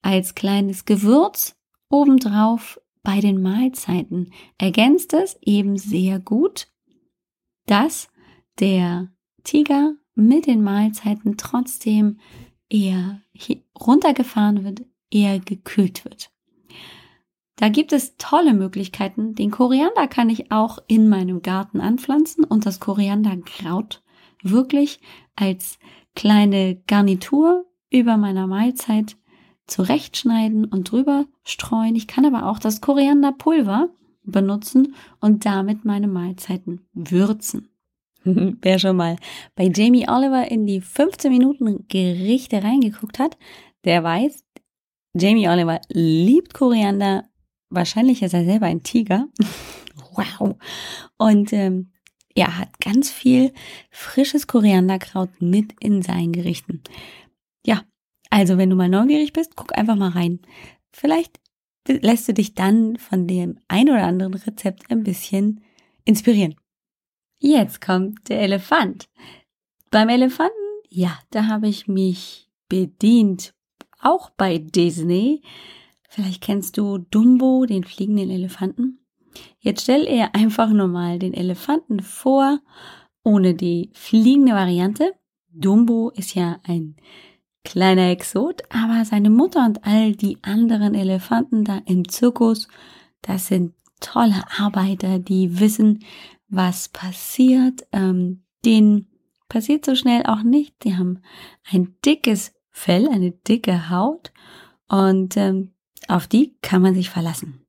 Als 0.03 0.35
kleines 0.35 0.85
Gewürz 0.85 1.57
obendrauf 1.89 2.79
bei 3.03 3.21
den 3.21 3.43
Mahlzeiten 3.43 4.33
ergänzt 4.59 5.13
es 5.13 5.39
eben 5.41 5.77
sehr 5.77 6.19
gut, 6.19 6.69
dass 7.67 8.09
der 8.61 9.09
Tiger 9.45 9.95
mit 10.15 10.47
den 10.47 10.63
Mahlzeiten 10.63 11.37
trotzdem 11.37 12.19
eher 12.69 13.23
runtergefahren 13.79 14.65
wird, 14.65 14.83
eher 15.11 15.39
gekühlt 15.41 16.05
wird. 16.05 16.31
Da 17.57 17.69
gibt 17.69 17.93
es 17.93 18.17
tolle 18.17 18.55
Möglichkeiten. 18.55 19.35
Den 19.35 19.51
Koriander 19.51 20.09
kann 20.09 20.31
ich 20.31 20.51
auch 20.51 20.79
in 20.87 21.09
meinem 21.09 21.43
Garten 21.43 21.81
anpflanzen 21.81 22.45
und 22.45 22.67
das 22.67 22.81
Korianderkraut 22.81 24.03
wirklich 24.43 25.01
als 25.37 25.79
kleine 26.15 26.83
Garnitur 26.87 27.67
über 27.91 28.17
meiner 28.17 28.47
Mahlzeit 28.47 29.17
zurechtschneiden 29.67 30.65
und 30.65 30.91
drüber 30.91 31.27
streuen. 31.45 31.97
Ich 31.97 32.07
kann 32.07 32.25
aber 32.25 32.49
auch 32.49 32.59
das 32.59 32.81
Korianderpulver 32.81 33.89
benutzen 34.25 34.95
und 35.21 35.45
damit 35.47 35.85
meine 35.85 36.09
Mahlzeiten 36.09 36.87
würzen. 36.93 37.69
Wer 38.25 38.79
schon 38.79 38.97
mal 38.97 39.17
bei 39.57 39.71
Jamie 39.75 40.09
Oliver 40.09 40.51
in 40.51 40.67
die 40.67 40.81
15 40.81 41.31
Minuten 41.31 41.87
Gerichte 41.89 42.63
reingeguckt 42.63 43.19
hat, 43.19 43.37
der 43.85 44.05
weiß, 44.05 44.45
Jamie 45.15 45.49
Oliver 45.49 45.81
liebt 45.91 46.55
Koriander 46.55 47.25
wahrscheinlich 47.73 48.23
ist 48.23 48.35
er 48.35 48.45
selber 48.45 48.67
ein 48.67 48.83
Tiger. 48.83 49.29
wow. 50.15 50.57
Und 51.19 51.53
ähm, 51.53 51.93
er 52.35 52.59
hat 52.59 52.81
ganz 52.81 53.11
viel 53.11 53.53
frisches 53.91 54.47
Korianderkraut 54.47 55.31
mit 55.41 55.75
in 55.81 56.03
seinen 56.03 56.33
Gerichten. 56.33 56.83
Ja, 57.65 57.83
also 58.33 58.57
wenn 58.57 58.71
du 58.71 58.77
mal 58.77 58.89
neugierig 58.89 59.35
bist, 59.35 59.57
guck 59.57 59.77
einfach 59.77 59.95
mal 59.95 60.09
rein. 60.09 60.41
Vielleicht 60.91 61.39
lässt 61.87 62.27
du 62.29 62.33
dich 62.33 62.55
dann 62.55 62.97
von 62.97 63.27
dem 63.27 63.59
ein 63.69 63.91
oder 63.91 64.07
anderen 64.07 64.33
Rezept 64.33 64.91
ein 64.91 65.03
bisschen 65.03 65.61
inspirieren. 66.07 66.55
Jetzt 67.39 67.83
kommt 67.83 68.31
der 68.31 68.41
Elefant. 68.41 69.11
Beim 69.91 70.09
Elefanten, 70.09 70.55
ja, 70.89 71.19
da 71.29 71.47
habe 71.47 71.69
ich 71.69 71.89
mich 71.89 72.49
bedient, 72.71 73.53
auch 74.01 74.31
bei 74.31 74.57
Disney. 74.57 75.43
Vielleicht 76.09 76.41
kennst 76.41 76.79
du 76.79 76.97
Dumbo, 76.97 77.67
den 77.67 77.85
fliegenden 77.85 78.31
Elefanten. 78.31 79.05
Jetzt 79.61 79.83
stell 79.83 80.09
ihr 80.09 80.35
einfach 80.35 80.71
nur 80.71 80.89
mal 80.89 81.19
den 81.19 81.35
Elefanten 81.35 82.01
vor, 82.01 82.61
ohne 83.25 83.55
die 83.55 83.91
fliegende 83.93 84.53
Variante. 84.53 85.13
Dumbo 85.51 86.09
ist 86.17 86.35
ja 86.35 86.61
ein 86.65 86.97
kleiner 87.65 88.11
Exot, 88.11 88.63
aber 88.71 89.05
seine 89.05 89.31
Mutter 89.31 89.65
und 89.65 89.85
all 89.85 90.13
die 90.13 90.39
anderen 90.43 90.95
Elefanten 90.95 91.65
da 91.65 91.81
im 91.87 92.09
Zirkus, 92.09 92.69
das 93.23 93.47
sind 93.47 93.75
tolle 94.01 94.43
Arbeiter, 94.59 95.19
die 95.19 95.61
wissen, 95.61 96.05
was 96.49 96.89
passiert. 96.89 97.87
Ähm, 97.93 98.43
denen 98.65 99.09
passiert 99.49 99.85
so 99.85 99.95
schnell 99.95 100.25
auch 100.27 100.43
nicht. 100.43 100.85
Die 100.85 100.97
haben 100.97 101.23
ein 101.71 101.97
dickes 102.05 102.53
Fell, 102.71 103.09
eine 103.09 103.33
dicke 103.33 103.91
Haut 103.91 104.33
und 104.89 105.37
ähm, 105.37 105.73
auf 106.09 106.27
die 106.27 106.57
kann 106.63 106.83
man 106.83 106.95
sich 106.95 107.11
verlassen. 107.11 107.67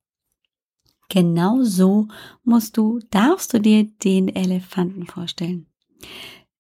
Genau 1.10 1.62
so 1.62 2.08
musst 2.44 2.78
du, 2.78 3.00
darfst 3.12 3.54
du 3.54 3.60
dir 3.60 3.84
den 3.84 4.30
Elefanten 4.30 5.06
vorstellen. 5.06 5.68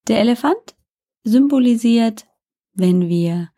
Der 0.07 0.19
Elefant 0.19 0.75
symbolisiert, 1.23 2.27
wenn 2.73 3.07
wir 3.07 3.49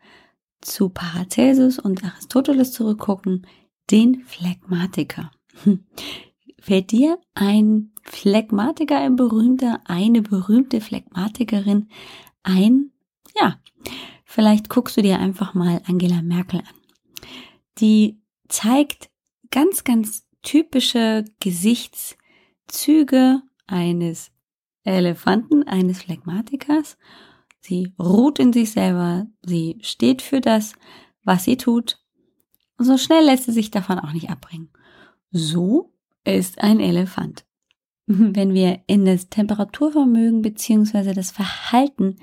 zu 0.60 0.88
Paracelsus 0.88 1.78
und 1.78 2.04
Aristoteles 2.04 2.72
zurückgucken, 2.72 3.46
den 3.90 4.22
Phlegmatiker. 4.24 5.30
Fällt 6.58 6.90
dir 6.90 7.18
ein 7.34 7.92
Phlegmatiker, 8.02 8.98
ein 8.98 9.16
berühmter, 9.16 9.80
eine 9.84 10.22
berühmte 10.22 10.80
Phlegmatikerin 10.80 11.88
ein? 12.42 12.90
Ja, 13.38 13.60
vielleicht 14.24 14.68
guckst 14.68 14.96
du 14.96 15.02
dir 15.02 15.20
einfach 15.20 15.54
mal 15.54 15.80
Angela 15.86 16.22
Merkel 16.22 16.60
an 16.60 16.86
die 17.78 18.20
zeigt 18.48 19.10
ganz, 19.50 19.84
ganz 19.84 20.26
typische 20.42 21.24
Gesichtszüge 21.40 23.42
eines 23.66 24.30
Elefanten, 24.84 25.64
eines 25.64 26.02
Phlegmatikers. 26.02 26.96
Sie 27.66 27.92
ruht 27.98 28.38
in 28.38 28.52
sich 28.52 28.70
selber, 28.70 29.26
sie 29.44 29.78
steht 29.80 30.22
für 30.22 30.40
das, 30.40 30.74
was 31.24 31.42
sie 31.42 31.56
tut. 31.56 31.98
So 32.78 32.96
schnell 32.96 33.24
lässt 33.24 33.46
sie 33.46 33.52
sich 33.52 33.72
davon 33.72 33.98
auch 33.98 34.12
nicht 34.12 34.30
abbringen. 34.30 34.70
So 35.32 35.92
ist 36.22 36.62
ein 36.62 36.78
Elefant. 36.78 37.44
Wenn 38.06 38.54
wir 38.54 38.82
in 38.86 39.04
das 39.04 39.30
Temperaturvermögen 39.30 40.42
beziehungsweise 40.42 41.12
das 41.12 41.32
Verhalten 41.32 42.16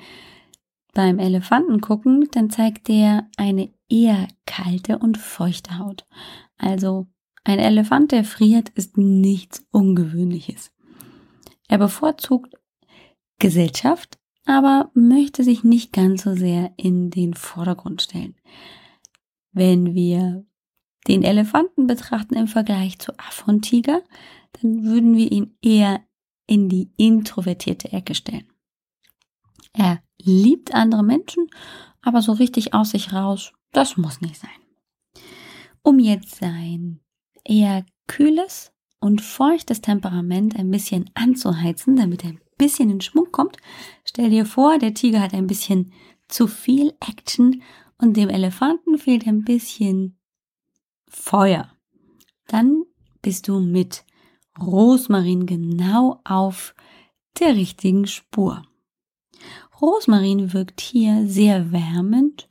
beim 0.94 1.20
Elefanten 1.20 1.82
gucken, 1.82 2.30
dann 2.32 2.50
zeigt 2.50 2.88
der 2.88 3.28
eine 3.36 3.74
eher 3.90 4.30
kalte 4.46 4.98
und 4.98 5.18
feuchte 5.18 5.78
Haut. 5.78 6.06
Also 6.58 7.08
ein 7.44 7.60
Elefant, 7.60 8.14
der 8.14 8.24
friert, 8.24 8.70
ist 8.70 8.98
nichts 8.98 9.66
Ungewöhnliches. 9.72 10.72
Er 11.68 11.80
bevorzugt 11.80 12.56
Gesellschaft, 13.40 14.18
aber 14.46 14.92
möchte 14.94 15.44
sich 15.44 15.64
nicht 15.64 15.94
ganz 15.94 16.24
so 16.24 16.36
sehr 16.36 16.74
in 16.78 17.10
den 17.10 17.34
Vordergrund 17.34 18.02
stellen. 18.02 18.36
Wenn 19.52 19.94
wir 19.94 20.46
den 21.08 21.24
Elefanten 21.24 21.88
betrachten 21.88 22.36
im 22.36 22.48
Vergleich 22.48 23.00
zu 23.00 23.18
Affe 23.20 23.46
und 23.52 23.62
Tiger, 23.62 24.02
dann 24.62 24.84
würden 24.84 25.16
wir 25.16 25.32
ihn 25.32 25.58
eher 25.62 26.02
in 26.48 26.70
die 26.70 26.92
introvertierte 26.98 27.92
Ecke 27.92 28.16
stellen. 28.16 28.48
Er 29.74 30.02
liebt 30.22 30.74
andere 30.74 31.04
Menschen, 31.04 31.48
aber 32.02 32.22
so 32.22 32.34
richtig 32.34 32.74
aus 32.74 32.92
sich 32.92 33.14
raus, 33.14 33.54
das 33.72 33.98
muss 33.98 34.22
nicht 34.22 34.38
sein. 34.38 34.50
Um 35.82 36.00
jetzt 36.00 36.36
sein 36.36 37.00
eher 37.44 37.86
kühles 38.08 38.72
und 39.00 39.22
feuchtes 39.22 39.82
Temperament 39.82 40.56
ein 40.56 40.72
bisschen 40.72 41.10
anzuheizen, 41.14 41.96
damit 41.96 42.24
er 42.24 42.32
ein 42.32 42.43
bisschen 42.58 42.90
in 42.90 43.02
Schmuck 43.02 43.32
kommt, 43.32 43.58
stell 44.06 44.30
dir 44.30 44.46
vor, 44.46 44.78
der 44.80 44.94
Tiger 44.94 45.22
hat 45.22 45.34
ein 45.34 45.48
bisschen 45.48 45.92
zu 46.28 46.48
viel 46.48 46.94
Action 47.00 47.62
und 47.98 48.18
dem 48.18 48.30
Elefanten 48.30 48.98
fehlt 48.98 49.28
ein 49.28 49.44
bisschen 49.44 50.18
Feuer. 51.08 51.70
Dann 52.48 52.84
bist 53.22 53.48
du 53.48 53.60
mit 53.60 54.04
Rosmarin 54.60 55.46
genau 55.46 56.20
auf 56.24 56.76
der 57.40 57.56
richtigen 57.56 58.08
Spur. 58.08 58.64
Rosmarin 59.82 60.54
wirkt 60.54 60.82
hier 60.82 61.28
sehr 61.28 61.72
wärmend 61.72 62.48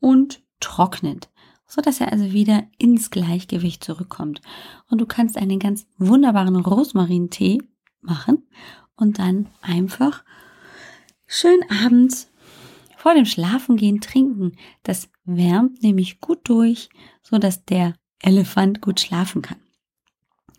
und 0.00 0.42
trocknend, 0.60 1.30
so 1.66 1.82
dass 1.82 2.00
er 2.00 2.12
also 2.12 2.32
wieder 2.32 2.66
ins 2.78 3.10
Gleichgewicht 3.10 3.84
zurückkommt. 3.84 4.40
Und 4.88 5.00
du 5.00 5.06
kannst 5.06 5.36
einen 5.36 5.58
ganz 5.58 5.86
wunderbaren 5.98 6.56
Rosmarintee 6.56 7.58
machen 8.00 8.46
und 8.96 9.18
dann 9.18 9.48
einfach 9.62 10.24
schön 11.26 11.60
abends 11.84 12.30
vor 12.96 13.14
dem 13.14 13.26
Schlafengehen 13.26 14.00
trinken. 14.00 14.56
Das 14.82 15.08
wärmt 15.24 15.82
nämlich 15.82 16.20
gut 16.20 16.40
durch, 16.44 16.88
so 17.22 17.38
dass 17.38 17.64
der 17.64 17.94
Elefant 18.20 18.80
gut 18.80 19.00
schlafen 19.00 19.42
kann. 19.42 19.58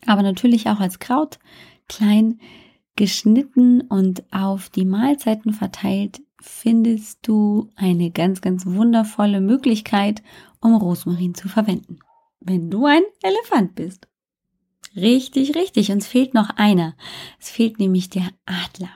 Aber 0.05 0.21
natürlich 0.21 0.67
auch 0.69 0.79
als 0.79 0.99
Kraut 0.99 1.39
klein 1.87 2.39
geschnitten 2.95 3.81
und 3.81 4.23
auf 4.31 4.69
die 4.69 4.85
Mahlzeiten 4.85 5.53
verteilt 5.53 6.21
findest 6.41 7.27
du 7.27 7.69
eine 7.75 8.11
ganz, 8.11 8.41
ganz 8.41 8.65
wundervolle 8.65 9.41
Möglichkeit, 9.41 10.21
um 10.61 10.75
Rosmarin 10.75 11.33
zu 11.35 11.49
verwenden. 11.49 11.99
Wenn 12.39 12.69
du 12.69 12.85
ein 12.85 13.03
Elefant 13.21 13.75
bist. 13.75 14.07
Richtig, 14.97 15.55
richtig. 15.55 15.91
Uns 15.91 16.07
fehlt 16.07 16.33
noch 16.33 16.49
einer. 16.57 16.95
Es 17.39 17.49
fehlt 17.49 17.79
nämlich 17.79 18.09
der 18.09 18.29
Adler. 18.45 18.89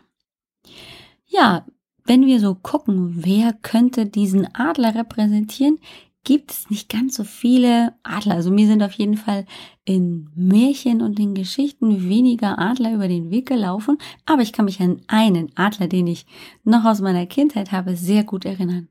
Ja, 1.27 1.65
wenn 2.03 2.25
wir 2.25 2.39
so 2.39 2.55
gucken, 2.55 3.23
wer 3.23 3.53
könnte 3.53 4.05
diesen 4.05 4.53
Adler 4.53 4.95
repräsentieren? 4.95 5.79
gibt 6.23 6.51
es 6.51 6.69
nicht 6.69 6.89
ganz 6.89 7.15
so 7.15 7.23
viele 7.23 7.93
Adler. 8.03 8.35
Also 8.35 8.51
mir 8.51 8.67
sind 8.67 8.83
auf 8.83 8.93
jeden 8.93 9.17
Fall 9.17 9.45
in 9.85 10.29
Märchen 10.35 11.01
und 11.01 11.19
in 11.19 11.33
Geschichten 11.33 12.07
weniger 12.07 12.59
Adler 12.59 12.93
über 12.93 13.07
den 13.07 13.31
Weg 13.31 13.47
gelaufen, 13.47 13.97
aber 14.25 14.41
ich 14.41 14.53
kann 14.53 14.65
mich 14.65 14.79
an 14.81 15.01
einen 15.07 15.51
Adler, 15.55 15.87
den 15.87 16.07
ich 16.07 16.25
noch 16.63 16.85
aus 16.85 17.01
meiner 17.01 17.25
Kindheit 17.25 17.71
habe, 17.71 17.95
sehr 17.95 18.23
gut 18.23 18.45
erinnern. 18.45 18.87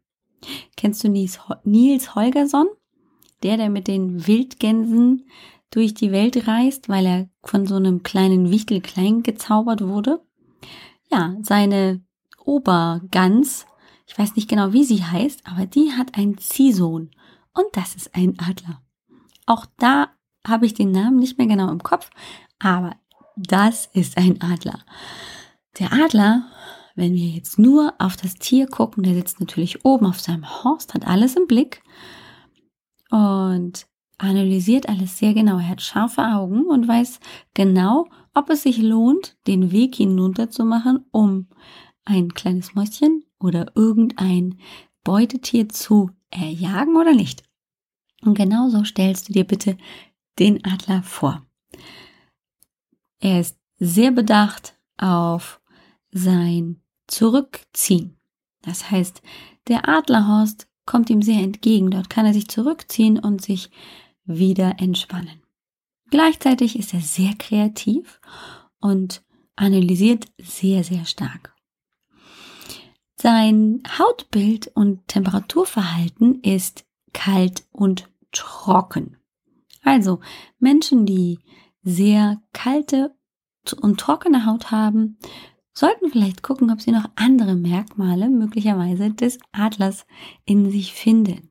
Kennst 0.76 1.04
du 1.04 1.08
Nils 1.08 2.14
Holgersson? 2.14 2.66
Der, 3.42 3.56
der 3.56 3.70
mit 3.70 3.88
den 3.88 4.26
Wildgänsen 4.26 5.26
durch 5.70 5.94
die 5.94 6.12
Welt 6.12 6.46
reist, 6.46 6.88
weil 6.88 7.06
er 7.06 7.28
von 7.42 7.66
so 7.66 7.76
einem 7.76 8.02
kleinen 8.02 8.50
Wichtel 8.50 8.80
klein 8.80 9.22
gezaubert 9.22 9.86
wurde? 9.86 10.20
Ja, 11.10 11.36
seine 11.42 12.04
Obergans, 12.44 13.66
ich 14.06 14.18
weiß 14.18 14.36
nicht 14.36 14.48
genau, 14.48 14.72
wie 14.72 14.84
sie 14.84 15.04
heißt, 15.04 15.42
aber 15.44 15.66
die 15.66 15.92
hat 15.92 16.16
einen 16.16 16.38
Ziehsohn 16.38 17.10
und 17.54 17.66
das 17.72 17.94
ist 17.94 18.14
ein 18.14 18.38
Adler. 18.38 18.82
Auch 19.46 19.66
da 19.78 20.08
habe 20.46 20.66
ich 20.66 20.74
den 20.74 20.90
Namen 20.90 21.16
nicht 21.16 21.38
mehr 21.38 21.46
genau 21.46 21.70
im 21.70 21.82
Kopf, 21.82 22.10
aber 22.58 22.96
das 23.36 23.86
ist 23.92 24.16
ein 24.16 24.40
Adler. 24.40 24.80
Der 25.78 25.92
Adler, 25.92 26.46
wenn 26.94 27.14
wir 27.14 27.28
jetzt 27.28 27.58
nur 27.58 27.94
auf 27.98 28.16
das 28.16 28.34
Tier 28.34 28.66
gucken, 28.66 29.02
der 29.02 29.14
sitzt 29.14 29.40
natürlich 29.40 29.84
oben 29.84 30.06
auf 30.06 30.20
seinem 30.20 30.64
Horst, 30.64 30.94
hat 30.94 31.06
alles 31.06 31.36
im 31.36 31.46
Blick 31.46 31.82
und 33.10 33.86
analysiert 34.20 34.88
alles 34.88 35.18
sehr 35.18 35.34
genau. 35.34 35.58
Er 35.58 35.68
hat 35.68 35.82
scharfe 35.82 36.22
Augen 36.22 36.66
und 36.66 36.86
weiß 36.86 37.20
genau, 37.54 38.06
ob 38.34 38.50
es 38.50 38.62
sich 38.62 38.78
lohnt, 38.78 39.36
den 39.46 39.72
Weg 39.72 39.96
hinunter 39.96 40.50
zu 40.50 40.64
machen, 40.64 41.06
um 41.10 41.48
ein 42.04 42.34
kleines 42.34 42.74
Mäuschen 42.74 43.24
oder 43.38 43.72
irgendein 43.74 44.58
Beutetier 45.04 45.68
zu 45.68 46.10
erjagen 46.30 46.96
oder 46.96 47.14
nicht. 47.14 47.42
Und 48.22 48.34
genauso 48.36 48.84
stellst 48.84 49.28
du 49.28 49.32
dir 49.32 49.44
bitte 49.44 49.76
den 50.38 50.64
Adler 50.64 51.02
vor. 51.02 51.46
Er 53.18 53.40
ist 53.40 53.58
sehr 53.78 54.10
bedacht 54.10 54.78
auf 54.98 55.60
sein 56.10 56.82
Zurückziehen. 57.06 58.18
Das 58.62 58.90
heißt, 58.90 59.22
der 59.68 59.88
Adlerhorst 59.88 60.68
kommt 60.84 61.08
ihm 61.08 61.22
sehr 61.22 61.40
entgegen. 61.40 61.90
Dort 61.90 62.10
kann 62.10 62.26
er 62.26 62.34
sich 62.34 62.48
zurückziehen 62.48 63.18
und 63.18 63.40
sich 63.40 63.70
wieder 64.38 64.76
entspannen. 64.78 65.42
Gleichzeitig 66.10 66.78
ist 66.78 66.92
er 66.94 67.00
sehr 67.00 67.34
kreativ 67.38 68.20
und 68.80 69.22
analysiert 69.56 70.26
sehr, 70.38 70.82
sehr 70.84 71.04
stark. 71.04 71.54
Sein 73.16 73.82
Hautbild 73.98 74.68
und 74.68 75.06
Temperaturverhalten 75.08 76.40
ist 76.42 76.84
kalt 77.12 77.64
und 77.70 78.08
trocken. 78.32 79.18
Also 79.82 80.20
Menschen, 80.58 81.06
die 81.06 81.38
sehr 81.82 82.40
kalte 82.52 83.14
und 83.80 84.00
trockene 84.00 84.46
Haut 84.46 84.70
haben, 84.70 85.18
sollten 85.72 86.10
vielleicht 86.10 86.42
gucken, 86.42 86.70
ob 86.70 86.80
sie 86.80 86.92
noch 86.92 87.08
andere 87.14 87.54
Merkmale 87.54 88.28
möglicherweise 88.28 89.10
des 89.10 89.38
Adlers 89.52 90.06
in 90.44 90.70
sich 90.70 90.92
finden. 90.92 91.50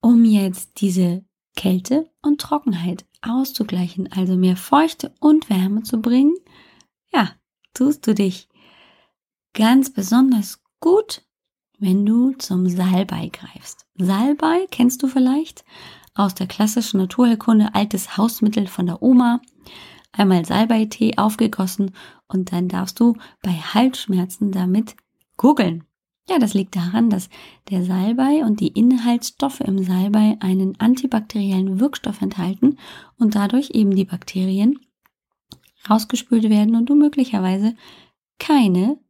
Um 0.00 0.24
jetzt 0.24 0.80
diese 0.80 1.24
Kälte 1.56 2.10
und 2.22 2.40
Trockenheit 2.40 3.04
auszugleichen, 3.22 4.10
also 4.12 4.36
mehr 4.36 4.56
Feuchte 4.56 5.14
und 5.20 5.50
Wärme 5.50 5.82
zu 5.82 6.00
bringen, 6.00 6.34
ja, 7.12 7.30
tust 7.74 8.06
du 8.06 8.14
dich 8.14 8.48
ganz 9.52 9.92
besonders 9.92 10.62
gut, 10.80 11.22
wenn 11.78 12.06
du 12.06 12.32
zum 12.32 12.68
Salbei 12.68 13.28
greifst. 13.28 13.86
Salbei 13.96 14.66
kennst 14.70 15.02
du 15.02 15.08
vielleicht 15.08 15.64
aus 16.14 16.34
der 16.34 16.46
klassischen 16.46 16.98
Naturheilkunde, 16.98 17.74
altes 17.74 18.16
Hausmittel 18.16 18.66
von 18.66 18.86
der 18.86 19.02
Oma. 19.02 19.40
Einmal 20.12 20.44
Salbeitee 20.44 21.16
aufgegossen 21.16 21.94
und 22.26 22.52
dann 22.52 22.68
darfst 22.68 22.98
du 23.00 23.16
bei 23.42 23.52
Halsschmerzen 23.52 24.50
damit 24.50 24.96
gurgeln. 25.36 25.84
Ja, 26.30 26.38
das 26.38 26.54
liegt 26.54 26.76
daran, 26.76 27.10
dass 27.10 27.28
der 27.70 27.82
Salbei 27.82 28.44
und 28.44 28.60
die 28.60 28.68
Inhaltsstoffe 28.68 29.58
im 29.60 29.82
Salbei 29.82 30.36
einen 30.38 30.78
antibakteriellen 30.78 31.80
Wirkstoff 31.80 32.22
enthalten 32.22 32.78
und 33.18 33.34
dadurch 33.34 33.70
eben 33.70 33.96
die 33.96 34.04
Bakterien 34.04 34.78
rausgespült 35.88 36.48
werden 36.48 36.76
und 36.76 36.86
du 36.86 36.94
möglicherweise 36.94 37.74
keine 38.38 39.00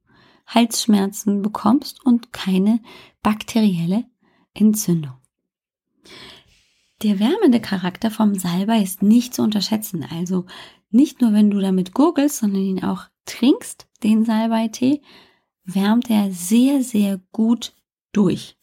Halsschmerzen 0.47 1.43
bekommst 1.43 2.03
und 2.03 2.33
keine 2.33 2.81
bakterielle 3.23 4.07
Entzündung. 4.55 5.13
Der 7.03 7.21
wärmende 7.21 7.61
Charakter 7.61 8.11
vom 8.11 8.35
Salbei 8.35 8.81
ist 8.81 9.03
nicht 9.03 9.35
zu 9.35 9.43
unterschätzen. 9.43 10.07
Also 10.11 10.47
nicht 10.89 11.21
nur, 11.21 11.35
wenn 11.35 11.51
du 11.51 11.61
damit 11.61 11.93
gurgelst, 11.93 12.39
sondern 12.39 12.63
ihn 12.63 12.83
auch 12.83 13.05
trinkst, 13.27 13.89
den 14.03 14.25
Salbeitee, 14.25 15.03
wärmt 15.65 16.11
er 16.11 16.33
sehr, 16.33 16.83
sehr 16.83 17.21
gut 17.33 17.75
durch. 18.13 18.57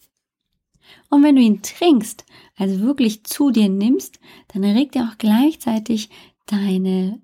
Und 1.10 1.22
wenn 1.22 1.36
du 1.36 1.42
ihn 1.42 1.62
trinkst, 1.62 2.24
also 2.56 2.80
wirklich 2.80 3.24
zu 3.24 3.50
dir 3.50 3.68
nimmst, 3.68 4.20
dann 4.48 4.64
regt 4.64 4.96
er 4.96 5.04
auch 5.04 5.18
gleichzeitig 5.18 6.10
deine 6.46 7.20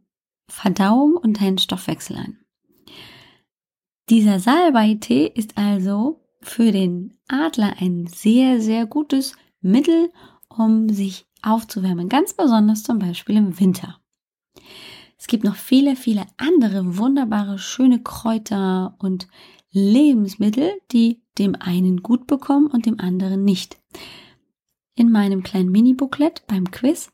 Verdauung 0.49 1.17
und 1.17 1.41
deinen 1.41 1.59
Stoffwechsel 1.59 2.17
an. 2.17 2.39
Dieser 4.11 4.39
Salbeitee 4.39 5.27
ist 5.27 5.57
also 5.57 6.21
für 6.43 6.73
den 6.73 7.19
Adler 7.27 7.75
ein 7.81 8.07
sehr, 8.07 8.61
sehr 8.61 8.85
gutes 8.85 9.35
Mittel, 9.63 10.13
um 10.49 10.91
sich 10.91 11.27
aufzuwärmen. 11.43 12.09
Ganz 12.09 12.35
besonders 12.35 12.83
zum 12.83 12.99
Beispiel 12.99 13.37
im 13.37 13.59
Winter. 13.59 13.99
Es 15.19 15.27
gibt 15.27 15.45
noch 15.45 15.57
viele, 15.57 15.97
viele 15.97 16.27
andere 16.37 16.99
wunderbare, 16.99 17.59
schöne 17.59 18.03
Kräuter 18.03 18.95
und 18.99 19.27
Lebensmittel, 19.75 20.73
die 20.93 21.21
dem 21.37 21.57
einen 21.57 22.03
gut 22.03 22.27
bekommen 22.27 22.69
und 22.69 22.87
dem 22.87 23.01
anderen 23.01 23.45
nicht. 23.45 23.79
In 24.95 25.11
meinem 25.11 25.43
kleinen 25.43 25.71
Mini-Booklet 25.71 26.47
beim 26.47 26.71
Quiz 26.71 27.13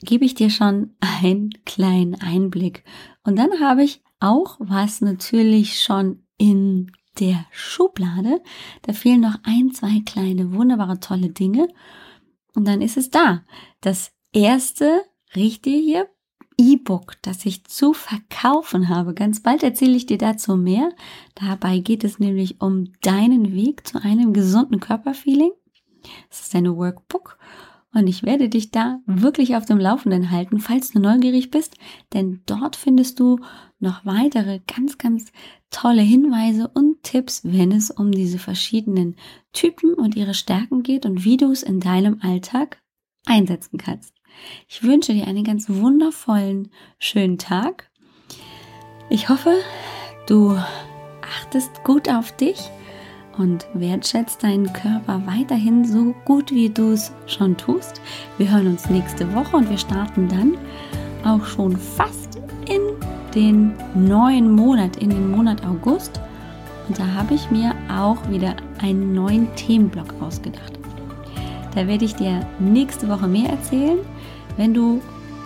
gebe 0.00 0.24
ich 0.24 0.34
dir 0.34 0.48
schon 0.48 0.94
einen 1.00 1.50
kleinen 1.64 2.14
Einblick. 2.14 2.84
Und 3.24 3.36
dann 3.36 3.60
habe 3.60 3.82
ich 3.82 4.02
auch 4.20 4.56
was 4.60 5.00
natürlich 5.00 5.82
schon 5.82 6.22
in 6.38 6.92
der 7.18 7.44
Schublade. 7.50 8.40
Da 8.82 8.92
fehlen 8.92 9.20
noch 9.20 9.38
ein, 9.42 9.72
zwei 9.72 10.00
kleine, 10.06 10.52
wunderbare, 10.52 11.00
tolle 11.00 11.30
Dinge. 11.30 11.68
Und 12.54 12.66
dann 12.66 12.80
ist 12.80 12.96
es 12.96 13.10
da. 13.10 13.42
Das 13.80 14.12
erste 14.32 15.02
richtige 15.34 16.08
E-Book, 16.58 17.14
das 17.22 17.44
ich 17.46 17.64
zu 17.64 17.92
verkaufen 17.92 18.88
habe. 18.88 19.14
Ganz 19.14 19.40
bald 19.40 19.62
erzähle 19.62 19.96
ich 19.96 20.06
dir 20.06 20.18
dazu 20.18 20.56
mehr. 20.56 20.90
Dabei 21.34 21.78
geht 21.78 22.04
es 22.04 22.18
nämlich 22.18 22.60
um 22.60 22.92
deinen 23.02 23.52
Weg 23.52 23.86
zu 23.86 24.02
einem 24.02 24.32
gesunden 24.32 24.80
Körperfeeling. 24.80 25.52
Das 26.28 26.40
ist 26.40 26.54
eine 26.54 26.76
Workbook 26.76 27.38
und 27.94 28.06
ich 28.06 28.22
werde 28.22 28.48
dich 28.48 28.70
da 28.70 29.00
wirklich 29.06 29.54
auf 29.54 29.66
dem 29.66 29.78
Laufenden 29.78 30.30
halten, 30.30 30.60
falls 30.60 30.92
du 30.92 30.98
neugierig 30.98 31.50
bist, 31.50 31.76
denn 32.12 32.40
dort 32.46 32.76
findest 32.76 33.20
du 33.20 33.38
noch 33.80 34.04
weitere 34.06 34.60
ganz, 34.66 34.96
ganz 34.96 35.30
tolle 35.70 36.02
Hinweise 36.02 36.68
und 36.68 37.02
Tipps, 37.02 37.42
wenn 37.44 37.72
es 37.72 37.90
um 37.90 38.10
diese 38.10 38.38
verschiedenen 38.38 39.16
Typen 39.52 39.94
und 39.94 40.16
ihre 40.16 40.34
Stärken 40.34 40.82
geht 40.82 41.04
und 41.04 41.24
wie 41.24 41.36
du 41.36 41.50
es 41.50 41.62
in 41.62 41.80
deinem 41.80 42.18
Alltag 42.22 42.80
einsetzen 43.26 43.78
kannst. 43.78 44.11
Ich 44.68 44.82
wünsche 44.82 45.12
dir 45.12 45.26
einen 45.26 45.44
ganz 45.44 45.68
wundervollen, 45.68 46.70
schönen 46.98 47.38
Tag. 47.38 47.90
Ich 49.10 49.28
hoffe, 49.28 49.54
du 50.26 50.56
achtest 51.22 51.84
gut 51.84 52.08
auf 52.08 52.32
dich 52.32 52.70
und 53.38 53.66
wertschätzt 53.74 54.42
deinen 54.42 54.72
Körper 54.72 55.22
weiterhin 55.26 55.84
so 55.84 56.14
gut, 56.24 56.50
wie 56.50 56.68
du 56.68 56.92
es 56.92 57.12
schon 57.26 57.56
tust. 57.56 58.00
Wir 58.38 58.50
hören 58.50 58.68
uns 58.68 58.88
nächste 58.88 59.32
Woche 59.34 59.56
und 59.56 59.70
wir 59.70 59.78
starten 59.78 60.28
dann 60.28 60.56
auch 61.24 61.44
schon 61.46 61.76
fast 61.76 62.40
in 62.68 62.80
den 63.34 63.72
neuen 63.94 64.50
Monat, 64.52 64.96
in 64.96 65.10
den 65.10 65.30
Monat 65.30 65.64
August. 65.64 66.20
Und 66.88 66.98
da 66.98 67.06
habe 67.06 67.34
ich 67.34 67.50
mir 67.50 67.74
auch 67.90 68.28
wieder 68.28 68.56
einen 68.80 69.14
neuen 69.14 69.54
Themenblock 69.54 70.14
ausgedacht. 70.20 70.78
Da 71.74 71.86
werde 71.86 72.04
ich 72.04 72.14
dir 72.14 72.46
nächste 72.58 73.08
Woche 73.08 73.26
mehr 73.26 73.48
erzählen. 73.48 73.98
Wenn 74.56 74.74
du 74.74 75.00